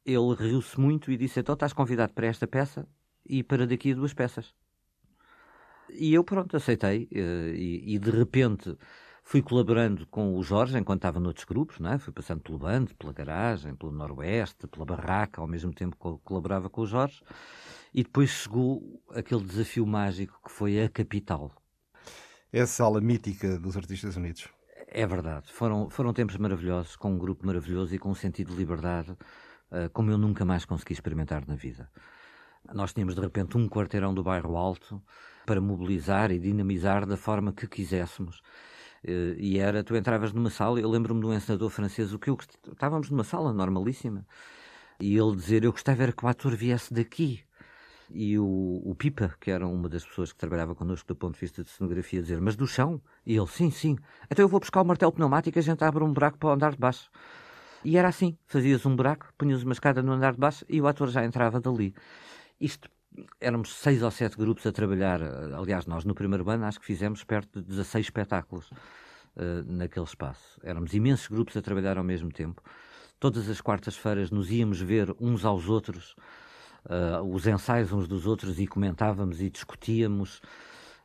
Ele 0.05 0.35
riu-se 0.35 0.79
muito 0.79 1.11
e 1.11 1.17
disse: 1.17 1.39
Então 1.39 1.53
estás 1.53 1.73
convidado 1.73 2.13
para 2.13 2.27
esta 2.27 2.47
peça? 2.47 2.87
E 3.25 3.43
para 3.43 3.65
daqui 3.65 3.91
a 3.91 3.95
duas 3.95 4.13
peças. 4.13 4.53
E 5.89 6.13
eu, 6.13 6.23
pronto, 6.23 6.57
aceitei. 6.57 7.07
Eh, 7.11 7.53
e, 7.55 7.95
e, 7.95 7.99
de 7.99 8.09
repente 8.11 8.77
fui 9.23 9.41
colaborando 9.41 10.05
com 10.07 10.35
o 10.35 10.43
Jorge 10.43 10.77
enquanto 10.77 10.99
estava 10.99 11.19
noutros 11.19 11.45
grupos, 11.45 11.79
não 11.79 11.93
é? 11.93 11.97
fui 11.97 12.13
passando 12.13 12.41
pelo 12.41 12.59
Bando, 12.59 12.93
pela 12.95 13.13
Garagem, 13.13 13.75
pelo 13.75 13.91
Noroeste, 13.91 14.67
pela 14.67 14.85
Barraca, 14.85 15.41
ao 15.41 15.47
mesmo 15.47 15.73
tempo 15.73 15.95
que 15.95 16.23
colaborava 16.23 16.69
com 16.69 16.81
o 16.81 16.85
Jorge. 16.85 17.21
E 17.93 18.03
depois 18.03 18.29
chegou 18.29 19.01
aquele 19.11 19.43
desafio 19.43 19.85
mágico 19.85 20.39
que 20.43 20.51
foi 20.51 20.81
a 20.83 20.89
capital. 20.89 21.51
Essa 22.51 22.73
sala 22.73 23.01
mítica 23.01 23.57
dos 23.57 23.75
Artistas 23.75 24.15
Unidos. 24.15 24.47
É 24.87 25.05
verdade. 25.05 25.51
Foram, 25.51 25.89
foram 25.89 26.13
tempos 26.13 26.37
maravilhosos, 26.37 26.95
com 26.95 27.13
um 27.13 27.17
grupo 27.17 27.45
maravilhoso 27.45 27.95
e 27.95 27.99
com 27.99 28.09
um 28.09 28.15
sentido 28.15 28.51
de 28.51 28.57
liberdade 28.57 29.11
uh, 29.11 29.89
como 29.91 30.11
eu 30.11 30.17
nunca 30.17 30.45
mais 30.45 30.65
consegui 30.65 30.93
experimentar 30.93 31.45
na 31.47 31.55
vida. 31.55 31.89
Nós 32.73 32.93
tínhamos 32.93 33.15
de 33.15 33.21
repente 33.21 33.57
um 33.57 33.67
quarteirão 33.67 34.13
do 34.13 34.23
bairro 34.23 34.55
Alto 34.57 35.01
para 35.45 35.61
mobilizar 35.61 36.31
e 36.31 36.39
dinamizar 36.39 37.05
da 37.05 37.17
forma 37.17 37.53
que 37.53 37.67
quiséssemos. 37.67 38.41
Eh, 39.03 39.35
e 39.37 39.59
era, 39.59 39.83
tu 39.83 39.95
entravas 39.95 40.33
numa 40.33 40.49
sala, 40.49 40.79
eu 40.79 40.89
lembro-me 40.89 41.21
de 41.21 41.27
um 41.27 41.33
encenador 41.33 41.69
francês, 41.69 42.13
o 42.13 42.19
que 42.19 42.29
eu 42.29 42.37
estávamos 42.71 43.09
numa 43.09 43.23
sala 43.23 43.53
normalíssima, 43.53 44.25
e 44.99 45.15
ele 45.15 45.35
dizer, 45.35 45.63
eu 45.63 45.71
gostava 45.71 46.03
era 46.03 46.11
que 46.11 46.25
o 46.25 46.27
ator 46.27 46.55
viesse 46.55 46.93
daqui. 46.93 47.43
E 48.09 48.37
o, 48.37 48.81
o 48.85 48.95
Pipa, 48.95 49.35
que 49.39 49.49
era 49.49 49.67
uma 49.67 49.89
das 49.89 50.05
pessoas 50.05 50.31
que 50.31 50.37
trabalhava 50.37 50.75
connosco 50.75 51.07
do 51.07 51.15
ponto 51.15 51.33
de 51.33 51.39
vista 51.39 51.63
de 51.63 51.69
cenografia, 51.69 52.21
dizer, 52.21 52.39
mas 52.39 52.55
do 52.55 52.67
chão? 52.67 53.01
E 53.25 53.35
ele, 53.35 53.47
sim, 53.47 53.71
sim. 53.71 53.97
Então 54.29 54.43
eu 54.43 54.49
vou 54.49 54.59
buscar 54.59 54.81
o 54.81 54.85
martelo 54.85 55.11
pneumático 55.11 55.57
e 55.57 55.59
a 55.59 55.63
gente 55.63 55.83
abre 55.83 56.03
um 56.03 56.13
buraco 56.13 56.37
para 56.37 56.49
o 56.49 56.51
andar 56.51 56.71
de 56.71 56.77
baixo. 56.77 57.09
E 57.83 57.97
era 57.97 58.07
assim, 58.07 58.37
fazias 58.47 58.85
um 58.85 58.95
buraco, 58.95 59.27
punhas 59.37 59.63
uma 59.63 59.73
escada 59.73 60.01
no 60.03 60.11
andar 60.11 60.33
de 60.33 60.39
baixo 60.39 60.65
e 60.69 60.79
o 60.81 60.87
ator 60.87 61.09
já 61.09 61.25
entrava 61.25 61.59
dali. 61.59 61.93
Isto, 62.59 62.89
éramos 63.39 63.73
seis 63.73 64.01
ou 64.01 64.11
sete 64.11 64.37
grupos 64.37 64.65
a 64.65 64.71
trabalhar. 64.71 65.21
Aliás, 65.53 65.85
nós 65.85 66.05
no 66.05 66.15
primeiro 66.15 66.49
ano 66.49 66.65
acho 66.65 66.79
que 66.79 66.85
fizemos 66.85 67.23
perto 67.23 67.61
de 67.61 67.67
16 67.67 68.05
espetáculos 68.05 68.69
uh, 68.71 69.63
naquele 69.67 70.05
espaço. 70.05 70.59
Éramos 70.63 70.93
imensos 70.93 71.27
grupos 71.27 71.55
a 71.57 71.61
trabalhar 71.61 71.97
ao 71.97 72.03
mesmo 72.03 72.31
tempo. 72.31 72.61
Todas 73.19 73.49
as 73.49 73.61
quartas-feiras 73.61 74.31
nos 74.31 74.51
íamos 74.51 74.81
ver 74.81 75.13
uns 75.19 75.45
aos 75.45 75.67
outros, 75.69 76.15
uh, 76.85 77.23
os 77.23 77.47
ensaios 77.47 77.91
uns 77.91 78.07
dos 78.07 78.25
outros 78.25 78.59
e 78.59 78.67
comentávamos 78.67 79.41
e 79.41 79.49
discutíamos. 79.49 80.41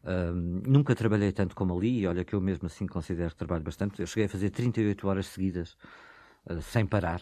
Uh, 0.03 0.33
nunca 0.67 0.95
trabalhei 0.95 1.33
tanto 1.33 1.55
como 1.55 1.77
ali, 1.77 2.01
e 2.01 2.07
olha 2.07 2.25
que 2.25 2.35
eu 2.35 2.41
mesmo 2.41 2.67
assim 2.67 2.87
considero 2.87 3.31
que 3.31 3.37
trabalho 3.37 3.63
bastante. 3.63 4.01
Eu 4.01 4.07
cheguei 4.07 4.27
a 4.27 4.29
fazer 4.29 4.51
38 4.51 5.07
horas 5.07 5.27
seguidas, 5.27 5.77
sem 6.63 6.87
parar, 6.87 7.21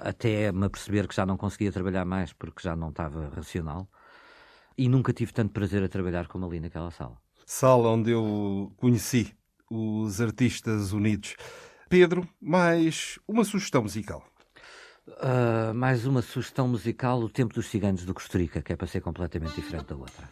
até 0.00 0.50
me 0.52 0.66
aperceber 0.66 1.06
que 1.06 1.14
já 1.14 1.26
não 1.26 1.36
conseguia 1.36 1.72
trabalhar 1.72 2.04
mais 2.04 2.32
porque 2.32 2.62
já 2.62 2.74
não 2.74 2.90
estava 2.90 3.28
racional. 3.34 3.88
E 4.78 4.88
nunca 4.88 5.12
tive 5.12 5.32
tanto 5.32 5.52
prazer 5.52 5.82
a 5.82 5.88
trabalhar 5.88 6.26
como 6.28 6.46
ali 6.46 6.60
naquela 6.60 6.90
sala. 6.90 7.16
Sala 7.46 7.88
onde 7.88 8.10
eu 8.10 8.72
conheci 8.76 9.34
os 9.70 10.20
Artistas 10.20 10.92
Unidos. 10.92 11.34
Pedro, 11.88 12.28
mais 12.40 13.18
uma 13.26 13.44
sugestão 13.44 13.82
musical. 13.82 14.24
Uh, 15.08 15.72
mais 15.72 16.04
uma 16.04 16.20
sugestão 16.20 16.66
musical, 16.66 17.20
O 17.20 17.30
Tempo 17.30 17.54
dos 17.54 17.66
Ciganos 17.66 18.04
do 18.04 18.12
Costa 18.12 18.36
Rica, 18.36 18.60
que 18.60 18.72
é 18.72 18.76
para 18.76 18.88
ser 18.88 19.00
completamente 19.00 19.54
diferente 19.54 19.86
da 19.86 19.96
outra. 19.96 20.28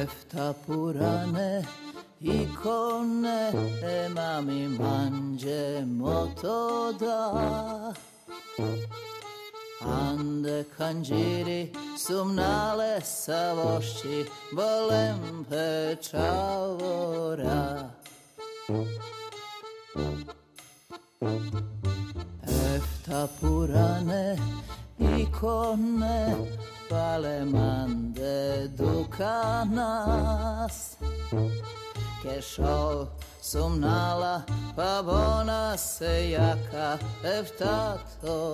Efta 0.00 0.54
purane 0.66 1.52
ikone 2.20 3.52
e 3.82 4.08
mami 4.08 4.68
mange 4.78 5.84
moto 5.86 6.92
da 6.92 7.94
Ande 9.80 10.64
kanjiri 10.76 11.72
sum 11.96 12.34
nale 12.34 13.00
sa 13.00 13.52
vošći 13.52 14.26
bolem 14.52 15.44
pečavora. 15.50 16.80
Efta 22.74 23.28
purane 23.40 24.36
ikone 25.00 26.36
palemande 26.90 28.68
duka 28.76 29.64
nas. 29.64 30.96
Kešao 32.22 33.08
sumnala 33.40 34.42
pa 34.76 35.02
bona 35.02 35.76
se 35.76 36.30
jaka 36.30 36.98
eftatorove 37.38 38.48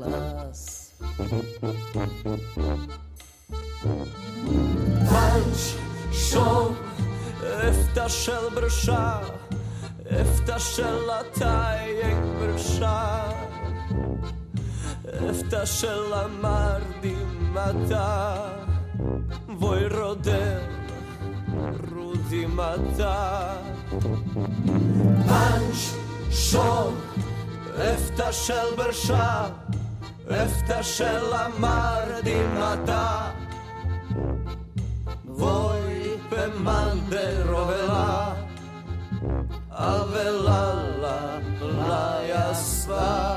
las. 0.00 0.92
Valj 5.12 5.58
šov 6.12 6.72
eftašel 7.68 8.50
brša 8.54 9.20
eftašela 10.10 11.22
tajek 11.38 12.16
brša. 12.40 12.98
אפתה 15.30 15.66
של 15.66 16.12
המרדים 16.12 17.54
אתה, 17.56 18.34
בואי 19.58 19.86
רודר, 19.86 20.60
רודים 21.96 22.60
אתה. 22.60 23.54
פאנץ' 25.28 25.94
שון, 26.30 26.94
אפתה 27.76 28.32
של 28.32 28.76
ברשה, 28.76 29.46
אפתה 30.28 30.82
של 30.82 31.32
המרדים 31.32 32.54
אתה. 32.56 33.30
בואי 35.24 36.16
במנדר 36.30 37.52
אובלה, 37.52 38.34
אבלה 39.70 40.74
לה, 41.00 41.38
לה 41.60 42.20
יספה. 42.28 43.27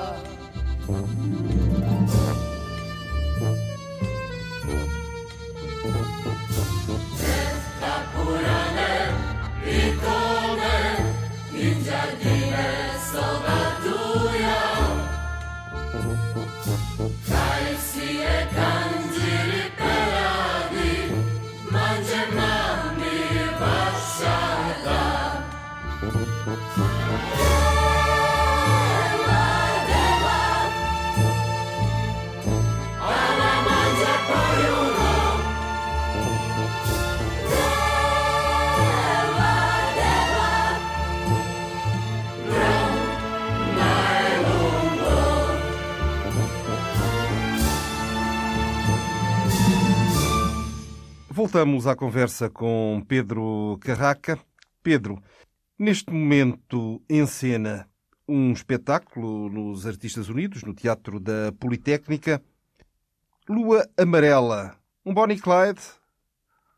Voltamos 51.42 51.88
à 51.88 51.96
conversa 51.96 52.52
com 52.52 53.04
Pedro 53.08 53.80
Carraca. 53.82 54.38
Pedro, 54.84 55.20
neste 55.78 56.14
momento 56.14 57.02
encena 57.10 57.90
um 58.28 58.54
espetáculo 58.54 59.50
nos 59.50 59.88
Artistas 59.88 60.30
Unidos, 60.30 60.62
no 60.62 60.72
Teatro 60.72 61.20
da 61.20 61.52
Politécnica. 61.60 62.44
Lua 63.50 63.90
Amarela, 63.98 64.76
um 65.04 65.16
Bonnie 65.16 65.40
Clyde, 65.40 65.82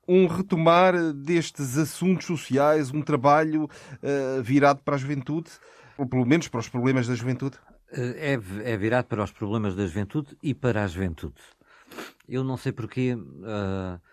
um 0.07 0.27
retomar 0.27 1.11
destes 1.11 1.77
assuntos 1.77 2.25
sociais, 2.25 2.89
um 2.89 3.01
trabalho 3.01 3.65
uh, 3.65 4.41
virado 4.41 4.81
para 4.81 4.95
a 4.95 4.97
juventude, 4.97 5.51
ou 5.97 6.05
pelo 6.05 6.25
menos 6.25 6.47
para 6.47 6.61
os 6.61 6.69
problemas 6.69 7.05
da 7.05 7.15
juventude? 7.15 7.57
É, 7.91 8.39
é 8.63 8.77
virado 8.77 9.09
para 9.09 9.25
os 9.25 9.31
problemas 9.33 9.75
da 9.75 9.85
juventude 9.85 10.37
e 10.41 10.53
para 10.53 10.85
a 10.85 10.87
juventude. 10.87 11.41
Eu 12.29 12.45
não 12.45 12.55
sei 12.55 12.71
porquê. 12.71 13.13
Uh 13.13 14.12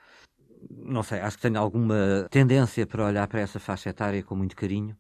não 0.69 1.03
sei, 1.03 1.21
acho 1.21 1.37
que 1.37 1.43
tenho 1.43 1.59
alguma 1.59 2.27
tendência 2.31 2.87
para 2.87 3.05
olhar 3.05 3.27
para 3.29 3.41
essa 3.41 3.59
faixa 3.59 3.91
etária 3.91 4.23
com 4.23 4.35
muito 4.35 4.57
carinho 4.57 4.97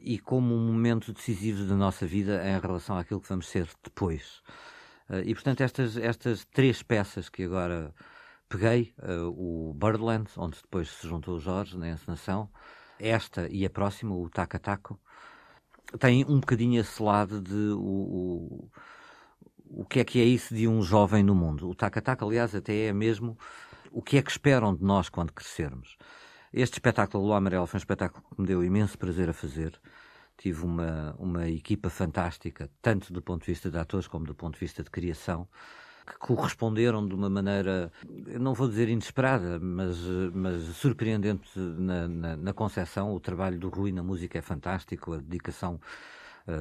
e 0.00 0.18
como 0.18 0.54
um 0.54 0.66
momento 0.66 1.12
decisivo 1.12 1.64
da 1.64 1.76
nossa 1.76 2.06
vida 2.06 2.42
em 2.44 2.58
relação 2.58 2.98
àquilo 2.98 3.20
que 3.20 3.28
vamos 3.28 3.48
ser 3.48 3.68
depois. 3.82 4.42
Eh, 5.08 5.22
e, 5.26 5.34
portanto, 5.34 5.60
estas, 5.62 5.96
estas 5.96 6.44
três 6.46 6.82
peças 6.82 7.28
que 7.28 7.44
agora 7.44 7.94
peguei, 8.48 8.92
eh, 9.02 9.20
o 9.20 9.74
Birdland, 9.74 10.28
onde 10.36 10.58
depois 10.60 10.90
se 10.90 11.08
juntou 11.08 11.36
o 11.36 11.40
Jorge 11.40 11.78
na 11.78 11.90
encenação, 11.90 12.50
esta 12.98 13.48
e 13.48 13.64
a 13.64 13.70
próxima, 13.70 14.14
o 14.14 14.28
Taca 14.28 14.58
Taco, 14.58 14.98
têm 15.98 16.24
um 16.24 16.40
bocadinho 16.40 16.80
esse 16.80 17.02
lado 17.02 17.40
de 17.40 17.54
o, 17.72 17.78
o, 17.78 18.70
o 19.82 19.84
que 19.84 20.00
é 20.00 20.04
que 20.04 20.20
é 20.20 20.24
isso 20.24 20.54
de 20.54 20.68
um 20.68 20.82
jovem 20.82 21.22
no 21.22 21.34
mundo. 21.34 21.68
O 21.68 21.74
Taca 21.74 22.00
Taco, 22.02 22.24
aliás, 22.24 22.54
até 22.54 22.86
é 22.86 22.92
mesmo 22.92 23.36
o 23.92 24.02
que 24.02 24.16
é 24.16 24.22
que 24.22 24.30
esperam 24.30 24.74
de 24.74 24.82
nós 24.82 25.08
quando 25.08 25.32
crescermos. 25.32 25.96
Este 26.52 26.74
espetáculo 26.74 27.24
Lua 27.24 27.36
Amarelo 27.36 27.66
foi 27.66 27.78
um 27.78 27.82
espetáculo 27.82 28.24
que 28.28 28.40
me 28.40 28.46
deu 28.46 28.64
imenso 28.64 28.98
prazer 28.98 29.28
a 29.28 29.32
fazer. 29.32 29.78
Tive 30.36 30.64
uma, 30.64 31.14
uma 31.18 31.48
equipa 31.48 31.88
fantástica, 31.88 32.70
tanto 32.80 33.12
do 33.12 33.22
ponto 33.22 33.42
de 33.42 33.52
vista 33.52 33.70
de 33.70 33.78
atores 33.78 34.08
como 34.08 34.26
do 34.26 34.34
ponto 34.34 34.54
de 34.54 34.60
vista 34.60 34.82
de 34.82 34.90
criação. 34.90 35.48
que 36.06 36.18
corresponderam 36.18 37.06
de 37.06 37.14
uma 37.14 37.30
maneira, 37.30 37.92
não 38.40 38.54
vou 38.54 38.68
dizer 38.68 38.88
inesperada, 38.88 39.58
mas, 39.60 39.98
mas 40.34 40.62
surpreendente 40.76 41.58
na, 41.58 42.08
na, 42.08 42.36
na 42.36 42.52
concepção. 42.52 43.14
O 43.14 43.20
trabalho 43.20 43.58
do 43.58 43.68
Rui 43.68 43.92
na 43.92 44.02
música 44.02 44.38
é 44.38 44.42
fantástico, 44.42 45.14
a 45.14 45.18
dedicação 45.18 45.80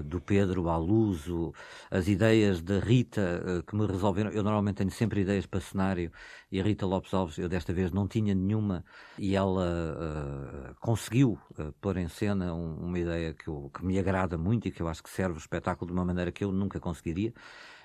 do 0.04 0.22
Pedro 0.22 0.70
à 0.70 0.78
luz, 0.78 1.28
o, 1.28 1.54
as 1.90 2.08
ideias 2.08 2.62
da 2.62 2.80
Rita 2.80 3.44
uh, 3.44 3.64
que 3.64 3.76
me 3.76 3.86
resolveram. 3.86 4.32
Eu 4.32 4.44
normalmente 4.44 4.78
tenho 4.78 4.92
sempre 4.92 5.22
ideias 5.22 5.46
para 5.46 5.60
cenário 5.60 6.12
e 6.52 6.60
a 6.60 6.64
Rita 6.64 6.86
Lopes 6.86 7.14
Alves, 7.14 7.38
eu 7.38 7.50
desta 7.50 7.74
vez 7.74 7.92
não 7.92 8.08
tinha 8.08 8.34
nenhuma 8.34 8.84
e 9.18 9.36
ela 9.36 10.72
uh, 10.72 10.76
conseguiu 10.80 11.40
pôr 11.80 11.98
em 11.98 12.08
cena 12.08 12.54
um, 12.54 12.76
uma 12.76 13.00
ideia 13.00 13.34
que, 13.34 13.48
eu, 13.48 13.72
que 13.74 13.86
me 13.86 13.98
agrada 13.98 14.38
muito 14.38 14.68
e 14.68 14.72
que 14.72 14.82
eu 14.82 14.88
acho 14.88 15.04
que 15.04 15.10
serve 15.10 15.36
o 15.36 15.38
espetáculo 15.38 15.92
de 15.92 15.98
uma 15.98 16.06
maneira 16.06 16.32
que 16.32 16.44
eu 16.44 16.52
nunca 16.52 16.80
conseguiria 16.80 17.34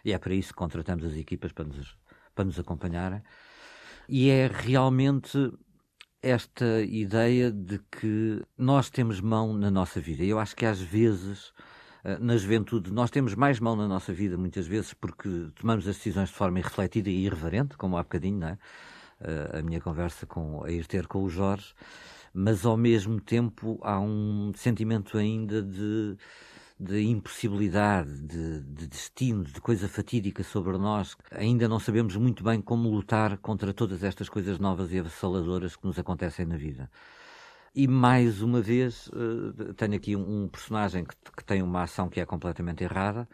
e 0.04 0.12
é 0.12 0.18
para 0.18 0.35
isso 0.35 0.50
que 0.50 0.54
contratamos 0.54 1.04
as 1.04 1.14
equipas 1.14 1.50
para 1.52 1.64
nos, 1.64 1.98
para 2.35 2.44
nos 2.44 2.59
acompanharem. 2.61 3.22
E 4.09 4.30
é 4.30 4.46
realmente 4.46 5.52
esta 6.22 6.80
ideia 6.82 7.50
de 7.50 7.78
que 7.90 8.40
nós 8.56 8.88
temos 8.88 9.20
mão 9.20 9.52
na 9.52 9.70
nossa 9.70 10.00
vida. 10.00 10.22
Eu 10.22 10.38
acho 10.38 10.54
que 10.54 10.64
às 10.64 10.80
vezes, 10.80 11.52
eh, 11.59 11.62
na 12.21 12.37
juventude, 12.37 12.92
nós 12.92 13.11
temos 13.11 13.35
mais 13.35 13.59
mão 13.59 13.75
na 13.75 13.88
nossa 13.88 14.12
vida, 14.12 14.37
muitas 14.37 14.66
vezes, 14.66 14.95
porque 14.95 15.49
tomamos 15.57 15.87
as 15.88 15.97
decisões 15.97 16.29
de 16.29 16.35
forma 16.35 16.59
irrefletida 16.59 17.11
e 17.11 17.25
irreverente, 17.25 17.77
como 17.77 17.97
há 17.97 18.03
bocadinho, 18.03 18.38
não 18.38 18.49
é? 18.49 18.59
Eh, 19.21 19.59
a 19.59 19.62
minha 19.62 19.81
conversa 19.81 20.27
com, 20.27 20.64
a 20.64 20.71
ir 20.71 20.87
ter 20.87 21.07
com 21.07 21.23
o 21.23 21.29
Jorge, 21.29 21.75
mas 22.33 22.66
ao 22.66 22.77
mesmo 22.77 23.21
tempo 23.21 23.79
há 23.83 23.99
um 23.99 24.53
sentimento 24.55 25.16
ainda 25.19 25.62
de 25.62 26.16
de 26.79 27.03
impossibilidade, 27.05 28.21
de, 28.21 28.61
de, 28.61 28.87
destino, 28.87 29.45
de 29.45 29.61
coisa 29.61 29.88
fatídica 29.88 30.45
sobre 30.45 30.77
nós. 30.77 31.16
Ainda 31.31 31.66
não 31.66 31.81
sabemos 31.81 32.16
muito 32.16 32.45
bem 32.45 32.61
como 32.61 32.90
lutar 32.90 33.38
contra 33.38 33.73
todas 33.73 34.05
estas 34.05 34.29
coisas 34.29 34.59
novas 34.59 34.92
e 34.92 34.99
avassaladoras 34.99 35.75
que 35.75 35.87
nos 35.87 35.99
acontecem 35.99 36.45
na 36.45 36.57
vida. 36.57 36.90
E 37.78 37.86
mais 37.86 38.40
uma 38.40 38.62
vez, 38.62 39.08
uh, 39.08 39.74
tenho 39.74 39.96
aqui 39.96 40.16
um, 40.16 40.44
um 40.44 40.48
personagem 40.48 41.04
que, 41.04 41.14
que, 41.36 41.44
tem 41.44 41.60
uma 41.62 41.82
ação 41.82 42.08
que 42.08 42.18
é 42.18 42.24
completamente 42.24 42.82
errada, 42.82 43.28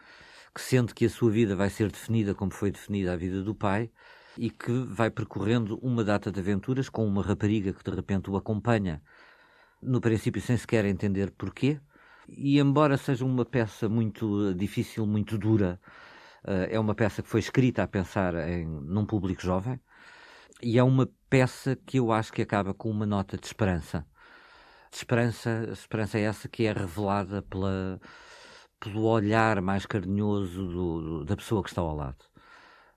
que 0.53 0.59
sente 0.61 0.93
que 0.93 1.05
a 1.05 1.09
sua 1.09 1.31
vida 1.31 1.55
vai 1.55 1.69
ser 1.69 1.89
definida 1.89 2.35
como 2.35 2.51
foi 2.51 2.69
definida 2.69 3.13
a 3.13 3.15
vida 3.15 3.41
do 3.41 3.55
pai 3.55 3.89
e 4.37 4.49
que 4.49 4.69
vai 4.89 5.09
percorrendo 5.09 5.79
uma 5.81 6.03
data 6.03 6.29
de 6.29 6.41
aventuras 6.41 6.89
com 6.89 7.07
uma 7.07 7.23
rapariga 7.23 7.71
que 7.71 7.89
de 7.89 7.95
repente 7.95 8.29
o 8.29 8.35
acompanha, 8.35 9.01
no 9.81 10.01
princípio 10.01 10.41
sem 10.41 10.57
sequer 10.57 10.83
entender 10.83 11.31
porquê, 11.31 11.79
e 12.27 12.59
embora 12.59 12.97
seja 12.97 13.23
uma 13.23 13.45
peça 13.45 13.87
muito 13.87 14.49
eh, 14.49 14.53
difícil, 14.53 15.07
muito 15.07 15.37
dura, 15.37 15.79
eh, 16.45 16.69
é 16.71 16.79
uma 16.79 16.95
peça 16.95 17.23
que 17.23 17.29
foi 17.29 17.39
escrita 17.39 17.83
a 17.83 17.87
pensar 17.87 18.35
em, 18.49 18.65
num 18.65 19.05
público 19.05 19.41
jovem 19.41 19.79
e 20.61 20.77
é 20.77 20.83
uma 20.83 21.09
peça 21.29 21.77
que 21.77 21.97
eu 21.99 22.11
acho 22.11 22.33
que 22.33 22.41
acaba 22.41 22.73
com 22.73 22.89
uma 22.89 23.05
nota 23.05 23.37
de 23.37 23.45
esperança. 23.45 24.05
De 24.93 24.97
esperança, 24.97 25.69
esperança 25.73 26.19
é 26.19 26.21
essa 26.21 26.47
que 26.47 26.67
é 26.67 26.71
revelada 26.71 27.41
pela, 27.41 27.99
pelo 28.79 29.05
olhar 29.05 29.59
mais 29.59 29.87
carinhoso 29.87 30.67
do, 30.67 31.01
do, 31.01 31.25
da 31.25 31.35
pessoa 31.35 31.63
que 31.63 31.69
está 31.69 31.81
ao 31.81 31.95
lado. 31.95 32.23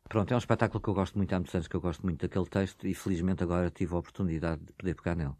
Pronto, 0.06 0.30
é 0.30 0.34
um 0.34 0.38
espetáculo 0.38 0.80
que 0.80 0.88
eu 0.88 0.94
gosto 0.94 1.16
muito 1.16 1.32
há 1.32 1.38
muitos 1.38 1.54
anos, 1.54 1.66
que 1.66 1.74
eu 1.74 1.80
gosto 1.80 2.02
muito 2.04 2.20
daquele 2.20 2.46
texto 2.46 2.86
e 2.86 2.94
felizmente 2.94 3.42
agora 3.42 3.70
tive 3.70 3.94
a 3.94 3.98
oportunidade 3.98 4.62
de 4.62 4.72
poder 4.74 4.94
pegar 4.94 5.14
nele 5.16 5.34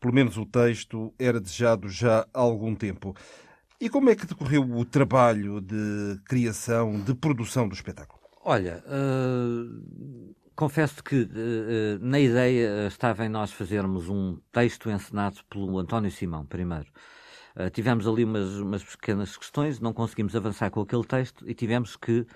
pelo 0.00 0.14
menos 0.14 0.36
o 0.38 0.46
texto, 0.46 1.12
era 1.18 1.38
desejado 1.38 1.88
já 1.88 2.26
há 2.32 2.40
algum 2.40 2.74
tempo. 2.74 3.14
E 3.78 3.88
como 3.88 4.08
é 4.10 4.16
que 4.16 4.26
decorreu 4.26 4.62
o 4.62 4.84
trabalho 4.84 5.60
de 5.60 6.18
criação, 6.24 6.98
de 6.98 7.14
produção 7.14 7.68
do 7.68 7.74
espetáculo? 7.74 8.18
Olha, 8.42 8.82
uh, 8.86 10.34
confesso 10.60 11.02
que 11.02 11.22
uh, 11.22 11.28
na 12.02 12.20
ideia 12.20 12.86
estava 12.86 13.24
em 13.24 13.30
nós 13.30 13.50
fazermos 13.50 14.10
um 14.10 14.36
texto 14.52 14.90
encenado 14.90 15.38
pelo 15.48 15.78
António 15.78 16.10
Simão, 16.10 16.44
primeiro. 16.44 16.86
Uh, 17.56 17.70
tivemos 17.70 18.06
ali 18.06 18.24
umas, 18.24 18.58
umas, 18.58 18.84
pequenas 18.84 19.38
questões, 19.38 19.80
não 19.80 19.94
conseguimos 19.94 20.36
avançar 20.36 20.70
com 20.70 20.82
aquele 20.82 21.04
texto 21.04 21.48
e 21.48 21.54
tivemos 21.54 21.96
que 21.96 22.26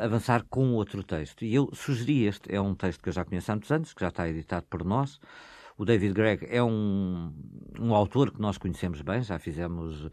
avançar 0.00 0.44
com 0.48 0.72
outro 0.74 1.02
texto. 1.02 1.44
E 1.44 1.52
eu 1.52 1.68
sugeri 1.74 2.26
este, 2.26 2.54
é 2.54 2.60
um 2.60 2.76
texto 2.76 3.02
que 3.02 3.08
eu 3.08 3.12
já 3.12 3.24
conheço 3.24 3.50
há 3.50 3.56
muitos 3.56 3.72
anos, 3.72 3.92
que 3.92 4.00
já 4.00 4.08
está 4.08 4.28
editado 4.28 4.64
por 4.70 4.84
nós, 4.84 5.18
o 5.76 5.84
David 5.84 6.14
Gregg 6.14 6.46
é 6.48 6.62
um, 6.62 7.32
um 7.80 7.92
autor 7.92 8.30
que 8.30 8.40
nós 8.40 8.56
conhecemos 8.56 9.02
bem, 9.02 9.20
já 9.20 9.36
fizemos 9.36 10.04
uh, 10.04 10.10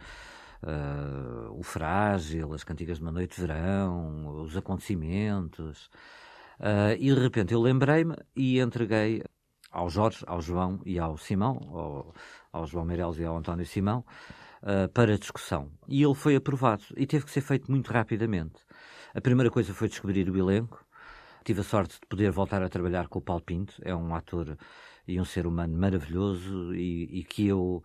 o 1.51 1.61
Frágil, 1.61 2.51
as 2.55 2.63
Cantigas 2.63 2.97
de 2.97 3.03
uma 3.03 3.11
Noite 3.11 3.35
de 3.35 3.41
Verão, 3.41 4.41
os 4.41 4.57
acontecimentos. 4.57 5.91
Uh, 6.61 6.93
e 6.99 7.11
de 7.11 7.19
repente 7.19 7.53
eu 7.55 7.59
lembrei-me 7.59 8.15
e 8.35 8.59
entreguei 8.59 9.23
ao 9.71 9.89
Jorge, 9.89 10.23
ao 10.27 10.39
João 10.39 10.79
e 10.85 10.99
ao 10.99 11.17
Simão, 11.17 11.59
ao, 11.73 12.13
ao 12.53 12.67
João 12.67 12.85
Meireles 12.85 13.17
e 13.17 13.25
ao 13.25 13.35
António 13.35 13.65
Simão, 13.65 14.05
uh, 14.61 14.87
para 14.93 15.17
discussão. 15.17 15.71
E 15.87 16.03
ele 16.03 16.13
foi 16.13 16.35
aprovado 16.35 16.83
e 16.95 17.07
teve 17.07 17.25
que 17.25 17.31
ser 17.31 17.41
feito 17.41 17.71
muito 17.71 17.91
rapidamente. 17.91 18.61
A 19.15 19.19
primeira 19.19 19.49
coisa 19.49 19.73
foi 19.73 19.89
descobrir 19.89 20.29
o 20.29 20.37
elenco. 20.37 20.85
Tive 21.43 21.61
a 21.61 21.63
sorte 21.63 21.95
de 21.99 22.07
poder 22.07 22.29
voltar 22.29 22.61
a 22.61 22.69
trabalhar 22.69 23.07
com 23.07 23.17
o 23.17 23.21
Paulo 23.21 23.41
Pinto, 23.41 23.73
é 23.81 23.95
um 23.95 24.13
ator 24.13 24.55
e 25.07 25.19
um 25.19 25.25
ser 25.25 25.47
humano 25.47 25.75
maravilhoso 25.75 26.75
e, 26.75 27.19
e, 27.19 27.23
que 27.23 27.47
eu 27.47 27.83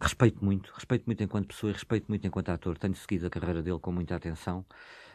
respeito 0.00 0.44
muito, 0.44 0.72
respeito 0.74 1.04
muito 1.06 1.22
enquanto 1.22 1.46
pessoa 1.46 1.70
e 1.70 1.74
respeito 1.74 2.06
muito 2.08 2.26
enquanto 2.26 2.48
ator. 2.48 2.76
Tenho 2.76 2.96
seguido 2.96 3.28
a 3.28 3.30
carreira 3.30 3.62
dele 3.62 3.78
com 3.78 3.92
muita 3.92 4.16
atenção 4.16 4.66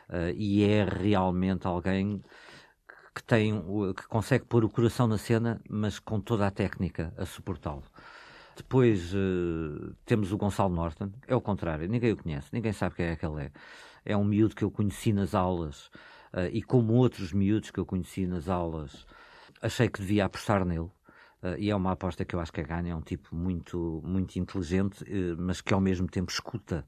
uh, 0.09 0.33
e 0.33 0.63
é 0.63 0.85
realmente 0.85 1.67
alguém 1.67 2.23
que 3.13 3.23
tem, 3.23 3.53
que 3.95 4.07
consegue 4.07 4.45
pôr 4.45 4.63
o 4.63 4.69
coração 4.69 5.07
na 5.07 5.17
cena, 5.17 5.61
mas 5.69 5.99
com 5.99 6.19
toda 6.19 6.47
a 6.47 6.51
técnica 6.51 7.13
a 7.17 7.25
suportá-lo. 7.25 7.83
Depois 8.55 9.13
uh, 9.13 9.95
temos 10.05 10.31
o 10.31 10.37
Gonçalo 10.37 10.73
Norton, 10.73 11.11
é 11.27 11.35
o 11.35 11.41
contrário, 11.41 11.87
ninguém 11.87 12.11
o 12.11 12.17
conhece, 12.17 12.49
ninguém 12.51 12.71
sabe 12.71 12.95
quem 12.95 13.05
é 13.07 13.15
que 13.15 13.25
ele 13.25 13.45
é. 13.45 13.51
É 14.05 14.17
um 14.17 14.23
miúdo 14.23 14.55
que 14.55 14.63
eu 14.63 14.69
conheci 14.69 15.11
nas 15.11 15.33
aulas 15.33 15.87
uh, 16.33 16.49
e 16.51 16.61
como 16.61 16.93
outros 16.93 17.33
miúdos 17.33 17.71
que 17.71 17.79
eu 17.79 17.85
conheci 17.85 18.27
nas 18.27 18.49
aulas, 18.49 19.07
achei 19.61 19.89
que 19.89 19.99
devia 19.99 20.25
apostar 20.25 20.65
nele. 20.65 20.91
Uh, 21.41 21.57
e 21.57 21.69
é 21.71 21.75
uma 21.75 21.91
aposta 21.91 22.23
que 22.23 22.35
eu 22.35 22.39
acho 22.39 22.53
que 22.53 22.61
é 22.61 22.63
ganha. 22.63 22.91
É 22.93 22.95
um 22.95 23.01
tipo 23.01 23.35
muito, 23.35 24.01
muito 24.05 24.37
inteligente, 24.37 25.03
mas 25.37 25.59
que 25.59 25.73
ao 25.73 25.81
mesmo 25.81 26.07
tempo 26.07 26.31
escuta. 26.31 26.85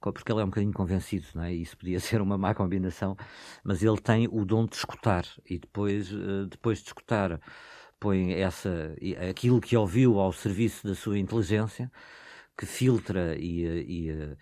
Porque 0.00 0.30
ele 0.30 0.40
é 0.40 0.44
um 0.44 0.48
bocadinho 0.48 0.72
convencido, 0.72 1.26
não 1.34 1.42
é? 1.42 1.52
Isso 1.52 1.76
podia 1.76 1.98
ser 2.00 2.20
uma 2.20 2.38
má 2.38 2.54
combinação, 2.54 3.16
mas 3.64 3.82
ele 3.82 3.98
tem 4.00 4.28
o 4.30 4.44
dom 4.44 4.66
de 4.66 4.76
escutar 4.76 5.24
e 5.48 5.58
depois, 5.58 6.12
uh, 6.12 6.46
depois 6.46 6.78
de 6.78 6.86
escutar, 6.86 7.40
põe 8.00 8.32
essa, 8.32 8.94
aquilo 9.28 9.60
que 9.60 9.76
ouviu 9.76 10.18
ao 10.20 10.32
serviço 10.32 10.86
da 10.86 10.94
sua 10.94 11.18
inteligência, 11.18 11.90
que 12.56 12.66
filtra 12.66 13.36
e, 13.38 13.64
e 13.64 14.36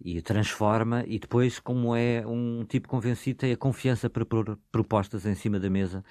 e 0.00 0.22
transforma, 0.22 1.04
e 1.06 1.18
depois, 1.18 1.58
como 1.58 1.94
é 1.94 2.24
um 2.26 2.64
tipo 2.64 2.88
convencido, 2.88 3.38
tem 3.40 3.52
a 3.52 3.56
confiança 3.56 4.08
para 4.08 4.24
pôr 4.24 4.56
propostas 4.70 5.26
em 5.26 5.34
cima 5.34 5.58
da 5.58 5.68
mesa 5.68 6.04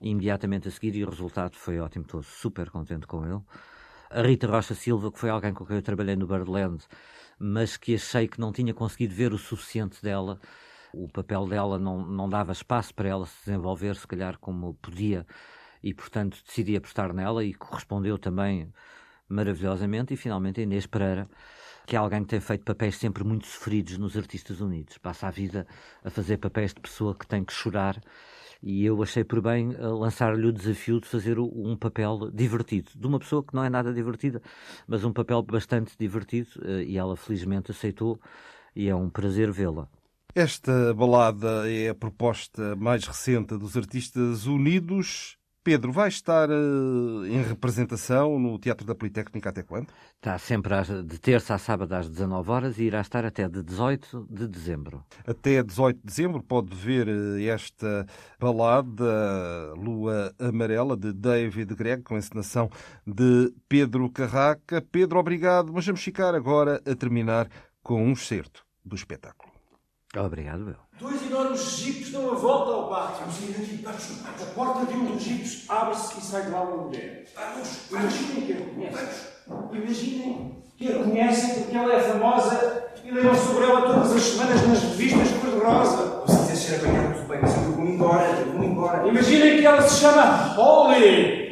imediatamente 0.00 0.68
a 0.68 0.70
seguir 0.70 0.94
e 0.96 1.04
o 1.04 1.10
resultado 1.10 1.56
foi 1.56 1.78
ótimo, 1.78 2.04
estou 2.04 2.22
super 2.22 2.70
contente 2.70 3.06
com 3.06 3.24
ele. 3.24 3.40
A 4.10 4.22
Rita 4.22 4.46
Rocha 4.46 4.74
Silva, 4.74 5.10
que 5.10 5.18
foi 5.18 5.30
alguém 5.30 5.52
com 5.52 5.64
quem 5.64 5.76
eu 5.76 5.82
trabalhei 5.82 6.16
no 6.16 6.26
Birdland, 6.26 6.84
mas 7.38 7.76
que 7.76 7.94
achei 7.94 8.28
que 8.28 8.40
não 8.40 8.52
tinha 8.52 8.72
conseguido 8.72 9.14
ver 9.14 9.32
o 9.32 9.38
suficiente 9.38 10.02
dela, 10.02 10.38
o 10.92 11.08
papel 11.08 11.46
dela 11.46 11.78
não, 11.78 12.04
não 12.04 12.28
dava 12.28 12.52
espaço 12.52 12.94
para 12.94 13.08
ela 13.08 13.26
se 13.26 13.46
desenvolver, 13.46 13.96
se 13.96 14.06
calhar 14.06 14.38
como 14.38 14.74
podia, 14.74 15.26
e 15.82 15.92
portanto 15.92 16.38
decidi 16.46 16.76
apostar 16.76 17.12
nela 17.12 17.44
e 17.44 17.52
correspondeu 17.52 18.18
também 18.18 18.72
maravilhosamente. 19.28 20.14
E 20.14 20.16
finalmente 20.16 20.60
a 20.60 20.62
Inês 20.62 20.86
Pereira, 20.86 21.28
que 21.86 21.96
é 21.96 21.98
alguém 21.98 22.22
que 22.22 22.28
tem 22.28 22.40
feito 22.40 22.64
papéis 22.64 22.96
sempre 22.96 23.24
muito 23.24 23.46
sofridos 23.46 23.98
nos 23.98 24.16
Artistas 24.16 24.60
Unidos, 24.60 24.96
passa 24.98 25.26
a 25.26 25.30
vida 25.30 25.66
a 26.04 26.10
fazer 26.10 26.38
papéis 26.38 26.72
de 26.72 26.80
pessoa 26.80 27.14
que 27.14 27.26
tem 27.26 27.44
que 27.44 27.52
chorar 27.52 28.00
e 28.66 28.86
eu 28.86 29.02
achei 29.02 29.22
por 29.22 29.42
bem 29.42 29.74
eh, 29.74 29.86
lançar-lhe 29.86 30.46
o 30.46 30.52
desafio 30.52 30.98
de 30.98 31.06
fazer 31.06 31.38
um 31.38 31.76
papel 31.76 32.30
divertido, 32.32 32.90
de 32.96 33.06
uma 33.06 33.18
pessoa 33.18 33.44
que 33.44 33.54
não 33.54 33.62
é 33.62 33.68
nada 33.68 33.92
divertida, 33.92 34.40
mas 34.88 35.04
um 35.04 35.12
papel 35.12 35.42
bastante 35.42 35.92
divertido, 35.98 36.48
eh, 36.64 36.84
e 36.84 36.96
ela 36.96 37.14
felizmente 37.14 37.70
aceitou, 37.70 38.18
e 38.74 38.88
é 38.88 38.94
um 38.94 39.10
prazer 39.10 39.52
vê-la. 39.52 39.86
Esta 40.34 40.94
balada 40.94 41.70
é 41.70 41.90
a 41.90 41.94
proposta 41.94 42.74
mais 42.74 43.06
recente 43.06 43.56
dos 43.58 43.76
Artistas 43.76 44.46
Unidos. 44.46 45.36
Pedro, 45.64 45.90
vai 45.90 46.10
estar 46.10 46.50
uh, 46.50 47.26
em 47.26 47.42
representação 47.42 48.38
no 48.38 48.58
Teatro 48.58 48.86
da 48.86 48.94
Politécnica 48.94 49.48
até 49.48 49.62
quando? 49.62 49.88
Está 50.16 50.36
sempre 50.36 50.74
às, 50.74 50.88
de 50.88 51.18
terça 51.18 51.54
a 51.54 51.58
sábado 51.58 51.90
às 51.94 52.06
19 52.06 52.50
horas 52.50 52.78
e 52.78 52.84
irá 52.84 53.00
estar 53.00 53.24
até 53.24 53.48
de 53.48 53.62
18 53.62 54.28
de 54.30 54.46
dezembro. 54.46 55.02
Até 55.26 55.62
18 55.62 55.96
de 55.96 56.04
dezembro 56.04 56.42
pode 56.42 56.76
ver 56.76 57.08
eh, 57.08 57.44
esta 57.46 58.06
balada 58.38 59.72
Lua 59.74 60.34
Amarela 60.38 60.98
de 60.98 61.14
David 61.14 61.74
Gregg 61.74 62.02
com 62.02 62.14
a 62.14 62.18
encenação 62.18 62.70
de 63.06 63.50
Pedro 63.66 64.10
Carraca. 64.10 64.82
Pedro, 64.92 65.18
obrigado, 65.18 65.72
mas 65.72 65.86
vamos 65.86 66.02
ficar 66.02 66.34
agora 66.34 66.78
a 66.84 66.94
terminar 66.94 67.48
com 67.82 68.04
um 68.04 68.12
excerto 68.12 68.66
do 68.84 68.94
espetáculo. 68.94 69.53
Obrigado, 70.16 70.60
meu. 70.60 70.76
Dois 70.98 71.22
enormes 71.22 71.60
jipes 71.76 72.10
dão 72.12 72.30
a 72.30 72.34
volta 72.34 72.72
ao 72.72 72.88
pátio. 72.88 73.20
Vamos 73.20 73.34
sair 73.34 73.52
daqui, 73.52 73.80
vamos. 73.82 74.42
A 74.42 74.54
porta 74.54 74.86
de 74.86 74.96
um 74.96 75.04
dos 75.06 75.22
jipes 75.22 75.64
abre-se 75.68 76.18
e 76.18 76.22
sai 76.22 76.42
de 76.42 76.50
lá 76.50 76.62
uma 76.62 76.84
mulher. 76.84 77.24
Vamos, 77.34 77.90
Imaginem 77.90 78.46
que 78.46 78.52
a 78.52 78.56
reconhecem. 78.56 79.26
Imaginem 79.72 80.62
que 80.76 80.88
a 80.88 80.98
reconhecem 80.98 81.54
porque 81.54 81.76
ela 81.76 81.94
é 81.94 82.00
famosa 82.00 82.84
e 83.04 83.10
leiam 83.10 83.34
sobre 83.34 83.64
ela 83.64 83.82
todas 83.82 84.12
as 84.12 84.22
semanas 84.22 84.68
nas 84.68 84.82
revistas 84.82 85.28
cor-de-rosa. 85.40 86.24
Ser 86.54 86.76
apanhado, 86.76 87.14
tudo 87.16 87.28
bem, 87.28 87.40
mas 87.42 87.54
eu 87.56 87.72
vou-me 87.72 87.90
embora, 87.92 88.24
eu 88.24 88.52
vou-me 88.52 88.66
embora. 88.68 89.06
Imaginem 89.06 89.58
que 89.58 89.66
ela 89.66 89.82
se 89.82 90.00
chama 90.00 90.54
Holly 90.54 91.43